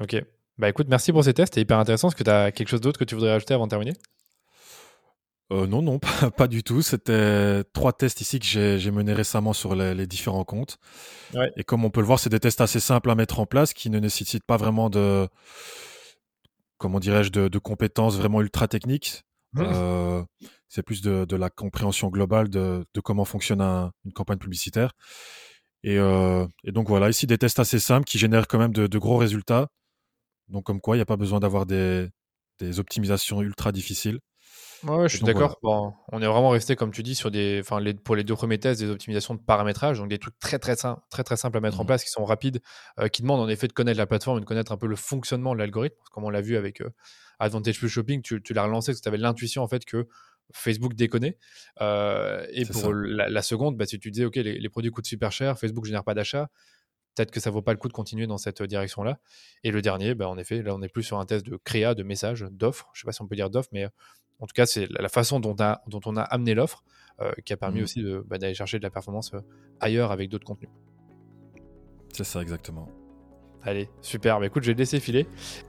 Ok. 0.00 0.16
Bah 0.58 0.68
écoute, 0.68 0.86
merci 0.88 1.12
pour 1.12 1.24
ces 1.24 1.34
tests. 1.34 1.54
C'est 1.54 1.60
hyper 1.60 1.78
intéressant. 1.78 2.08
Est-ce 2.08 2.16
que 2.16 2.24
tu 2.24 2.30
as 2.30 2.52
quelque 2.52 2.68
chose 2.68 2.80
d'autre 2.80 2.98
que 2.98 3.04
tu 3.04 3.16
voudrais 3.16 3.32
ajouter 3.32 3.54
avant 3.54 3.66
de 3.66 3.70
terminer? 3.70 3.94
Euh, 5.50 5.66
non, 5.66 5.82
non, 5.82 5.98
pas, 6.36 6.46
du 6.46 6.62
tout. 6.62 6.82
C'était 6.82 7.64
trois 7.72 7.92
tests 7.92 8.20
ici 8.20 8.38
que 8.38 8.46
j'ai 8.46 8.90
menés 8.92 9.12
récemment 9.12 9.52
sur 9.52 9.74
les, 9.74 9.92
les 9.94 10.06
différents 10.06 10.44
comptes. 10.44 10.78
Ouais. 11.34 11.50
Et 11.56 11.64
comme 11.64 11.84
on 11.84 11.90
peut 11.90 12.00
le 12.00 12.06
voir, 12.06 12.20
c'est 12.20 12.30
des 12.30 12.38
tests 12.38 12.60
assez 12.60 12.80
simples 12.80 13.10
à 13.10 13.16
mettre 13.16 13.40
en 13.40 13.46
place 13.46 13.72
qui 13.72 13.90
ne 13.90 13.98
nécessitent 13.98 14.44
pas 14.44 14.56
vraiment 14.56 14.88
de, 14.88 15.26
comment 16.82 16.98
dirais-je, 16.98 17.30
de, 17.30 17.58
compétences 17.58 18.16
vraiment 18.16 18.40
ultra 18.40 18.66
techniques. 18.66 19.22
Mmh. 19.52 19.62
Euh, 19.62 20.24
c'est 20.68 20.82
plus 20.82 21.00
de, 21.00 21.36
la 21.36 21.48
compréhension 21.48 22.08
globale 22.08 22.50
de, 22.50 22.84
comment 23.04 23.24
fonctionne 23.24 23.60
une 23.60 24.12
campagne 24.12 24.38
publicitaire. 24.38 24.92
Euh, 25.86 26.46
et, 26.64 26.72
donc 26.72 26.88
voilà, 26.88 27.08
ici 27.08 27.28
des 27.28 27.38
tests 27.38 27.60
assez 27.60 27.78
simples 27.78 28.04
qui 28.04 28.18
génèrent 28.18 28.48
quand 28.48 28.58
même 28.58 28.72
de, 28.72 28.98
gros 28.98 29.16
résultats. 29.16 29.68
Donc 30.48 30.64
comme 30.64 30.80
quoi, 30.80 30.96
il 30.96 30.98
n'y 30.98 31.02
a 31.02 31.06
pas 31.06 31.16
besoin 31.16 31.38
d'avoir 31.38 31.66
des, 31.66 32.10
optimisations 32.78 33.42
ultra 33.42 33.70
difficiles. 33.70 34.18
Ouais, 34.84 35.08
je 35.08 35.16
suis 35.16 35.24
d'accord. 35.24 35.58
Bon, 35.62 35.94
on 36.10 36.20
est 36.20 36.26
vraiment 36.26 36.50
resté, 36.50 36.74
comme 36.74 36.90
tu 36.90 37.02
dis, 37.02 37.14
sur 37.14 37.30
des, 37.30 37.60
enfin, 37.60 37.80
les, 37.80 37.94
pour 37.94 38.16
les 38.16 38.24
deux 38.24 38.34
premiers 38.34 38.58
tests, 38.58 38.80
des 38.80 38.90
optimisations 38.90 39.34
de 39.34 39.40
paramétrage, 39.40 39.98
donc 39.98 40.08
des 40.08 40.18
trucs 40.18 40.38
très 40.40 40.58
très 40.58 40.74
simples, 40.74 41.00
très 41.08 41.22
très 41.22 41.36
simples 41.36 41.56
à 41.58 41.60
mettre 41.60 41.78
en 41.78 41.84
mmh. 41.84 41.86
place, 41.86 42.04
qui 42.04 42.10
sont 42.10 42.24
rapides, 42.24 42.60
euh, 42.98 43.08
qui 43.08 43.22
demandent 43.22 43.40
en 43.40 43.48
effet 43.48 43.68
de 43.68 43.72
connaître 43.72 43.98
la 43.98 44.06
plateforme 44.06 44.38
et 44.38 44.40
de 44.40 44.46
connaître 44.46 44.72
un 44.72 44.76
peu 44.76 44.88
le 44.88 44.96
fonctionnement 44.96 45.54
de 45.54 45.60
l'algorithme. 45.60 45.96
Comme 46.10 46.24
on 46.24 46.30
l'a 46.30 46.40
vu 46.40 46.56
avec 46.56 46.80
euh, 46.80 46.90
Advantage 47.38 47.78
Plus 47.78 47.88
Shopping, 47.88 48.22
tu, 48.22 48.40
l'as 48.50 48.64
relancé 48.64 48.92
parce 48.92 48.98
que 48.98 49.04
tu 49.04 49.08
avais 49.08 49.18
l'intuition 49.18 49.62
en 49.62 49.68
fait 49.68 49.84
que 49.84 50.08
Facebook 50.52 50.94
déconnait. 50.94 51.38
Euh, 51.80 52.44
et 52.50 52.66
pour 52.66 52.92
la, 52.92 53.42
seconde, 53.42 53.76
bah, 53.76 53.86
si 53.86 54.00
tu 54.00 54.10
disais, 54.10 54.24
ok, 54.24 54.36
les, 54.36 54.68
produits 54.68 54.90
coûtent 54.90 55.06
super 55.06 55.30
cher, 55.30 55.58
Facebook 55.58 55.84
génère 55.84 56.04
pas 56.04 56.14
d'achat, 56.14 56.50
peut-être 57.14 57.30
que 57.30 57.40
ça 57.40 57.50
vaut 57.50 57.62
pas 57.62 57.72
le 57.72 57.78
coup 57.78 57.88
de 57.88 57.92
continuer 57.92 58.26
dans 58.26 58.38
cette 58.38 58.62
direction-là. 58.62 59.20
Et 59.62 59.70
le 59.70 59.80
dernier, 59.80 60.14
bah, 60.14 60.28
en 60.28 60.38
effet, 60.38 60.60
là, 60.62 60.74
on 60.74 60.82
est 60.82 60.88
plus 60.88 61.04
sur 61.04 61.20
un 61.20 61.24
test 61.24 61.46
de 61.46 61.56
créa, 61.56 61.94
de 61.94 62.02
message, 62.02 62.46
d'offre. 62.50 62.90
Je 62.94 63.00
sais 63.00 63.06
pas 63.06 63.12
si 63.12 63.22
on 63.22 63.28
peut 63.28 63.36
dire 63.36 63.48
d'offre, 63.48 63.68
mais 63.72 63.86
en 64.40 64.46
tout 64.46 64.54
cas, 64.54 64.66
c'est 64.66 64.88
la 64.90 65.08
façon 65.08 65.40
dont, 65.40 65.54
on 65.56 66.16
a 66.16 66.22
amené 66.22 66.54
l'offre 66.54 66.82
euh, 67.20 67.32
qui 67.44 67.52
a 67.52 67.56
permis 67.56 67.80
mmh. 67.80 67.84
aussi 67.84 68.04
bah, 68.26 68.38
d'aller 68.38 68.54
chercher 68.54 68.78
de 68.78 68.82
la 68.82 68.90
performance 68.90 69.32
euh, 69.34 69.40
ailleurs 69.80 70.12
avec 70.12 70.28
d'autres 70.28 70.46
contenus. 70.46 70.70
C'est 72.12 72.24
ça, 72.24 72.42
exactement. 72.42 72.88
Allez, 73.64 73.88
super. 74.00 74.40
Bah, 74.40 74.46
écoute, 74.46 74.64
je 74.64 74.72
vais 74.72 74.78
laisser 74.78 74.98
filer. 74.98 75.26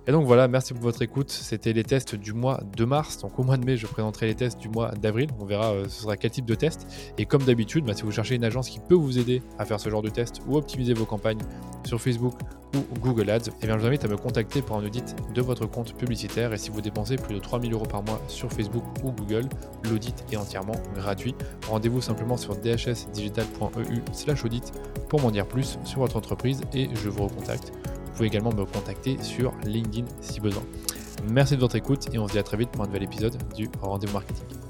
Et 0.07 0.11
donc 0.11 0.25
voilà, 0.25 0.47
merci 0.47 0.73
pour 0.73 0.81
votre 0.81 1.01
écoute. 1.03 1.29
C'était 1.29 1.73
les 1.73 1.83
tests 1.83 2.15
du 2.15 2.33
mois 2.33 2.59
de 2.75 2.85
mars. 2.85 3.19
Donc 3.19 3.37
au 3.37 3.43
mois 3.43 3.57
de 3.57 3.65
mai, 3.65 3.77
je 3.77 3.85
présenterai 3.85 4.27
les 4.27 4.35
tests 4.35 4.59
du 4.59 4.67
mois 4.67 4.91
d'avril. 4.91 5.29
On 5.39 5.45
verra 5.45 5.73
euh, 5.73 5.83
ce 5.87 6.01
sera 6.01 6.17
quel 6.17 6.31
type 6.31 6.45
de 6.45 6.55
test. 6.55 6.87
Et 7.19 7.25
comme 7.25 7.43
d'habitude, 7.43 7.85
bah, 7.85 7.93
si 7.93 8.01
vous 8.01 8.11
cherchez 8.11 8.35
une 8.35 8.43
agence 8.43 8.69
qui 8.69 8.79
peut 8.79 8.95
vous 8.95 9.19
aider 9.19 9.43
à 9.59 9.65
faire 9.65 9.79
ce 9.79 9.89
genre 9.89 10.01
de 10.01 10.09
test 10.09 10.41
ou 10.47 10.57
optimiser 10.57 10.93
vos 10.93 11.05
campagnes 11.05 11.41
sur 11.85 12.01
Facebook 12.01 12.33
ou 12.75 12.79
Google 12.99 13.29
Ads, 13.29 13.51
eh 13.61 13.67
je 13.67 13.71
vous 13.71 13.85
invite 13.85 14.03
à 14.05 14.07
me 14.07 14.17
contacter 14.17 14.63
pour 14.63 14.77
un 14.77 14.83
audit 14.83 15.15
de 15.31 15.41
votre 15.43 15.67
compte 15.67 15.95
publicitaire. 15.95 16.51
Et 16.51 16.57
si 16.57 16.71
vous 16.71 16.81
dépensez 16.81 17.17
plus 17.17 17.35
de 17.35 17.39
3000 17.39 17.73
euros 17.73 17.85
par 17.85 18.01
mois 18.01 18.19
sur 18.27 18.51
Facebook 18.51 18.83
ou 19.03 19.11
Google, 19.11 19.47
l'audit 19.83 20.25
est 20.31 20.37
entièrement 20.37 20.81
gratuit. 20.95 21.35
Rendez-vous 21.67 22.01
simplement 22.01 22.37
sur 22.37 22.55
dhsdigital.eu/slash 22.55 24.45
audit 24.45 24.71
pour 25.09 25.21
m'en 25.21 25.29
dire 25.29 25.45
plus 25.45 25.77
sur 25.83 25.99
votre 25.99 26.17
entreprise 26.17 26.61
et 26.73 26.89
je 26.95 27.09
vous 27.09 27.25
recontacte. 27.25 27.71
Vous 28.13 28.17
pouvez 28.17 28.27
également 28.27 28.53
me 28.53 28.63
contacter 28.63 29.17
sur 29.23 29.51
LinkedIn 29.65 30.05
si 30.21 30.39
besoin. 30.39 30.61
Merci 31.31 31.55
de 31.55 31.61
votre 31.61 31.75
écoute 31.75 32.13
et 32.13 32.19
on 32.19 32.27
se 32.27 32.33
dit 32.33 32.37
à 32.37 32.43
très 32.43 32.57
vite 32.57 32.69
pour 32.69 32.83
un 32.83 32.85
nouvel 32.85 33.01
épisode 33.01 33.35
du 33.55 33.67
Rendez-vous 33.81 34.13
Marketing. 34.13 34.62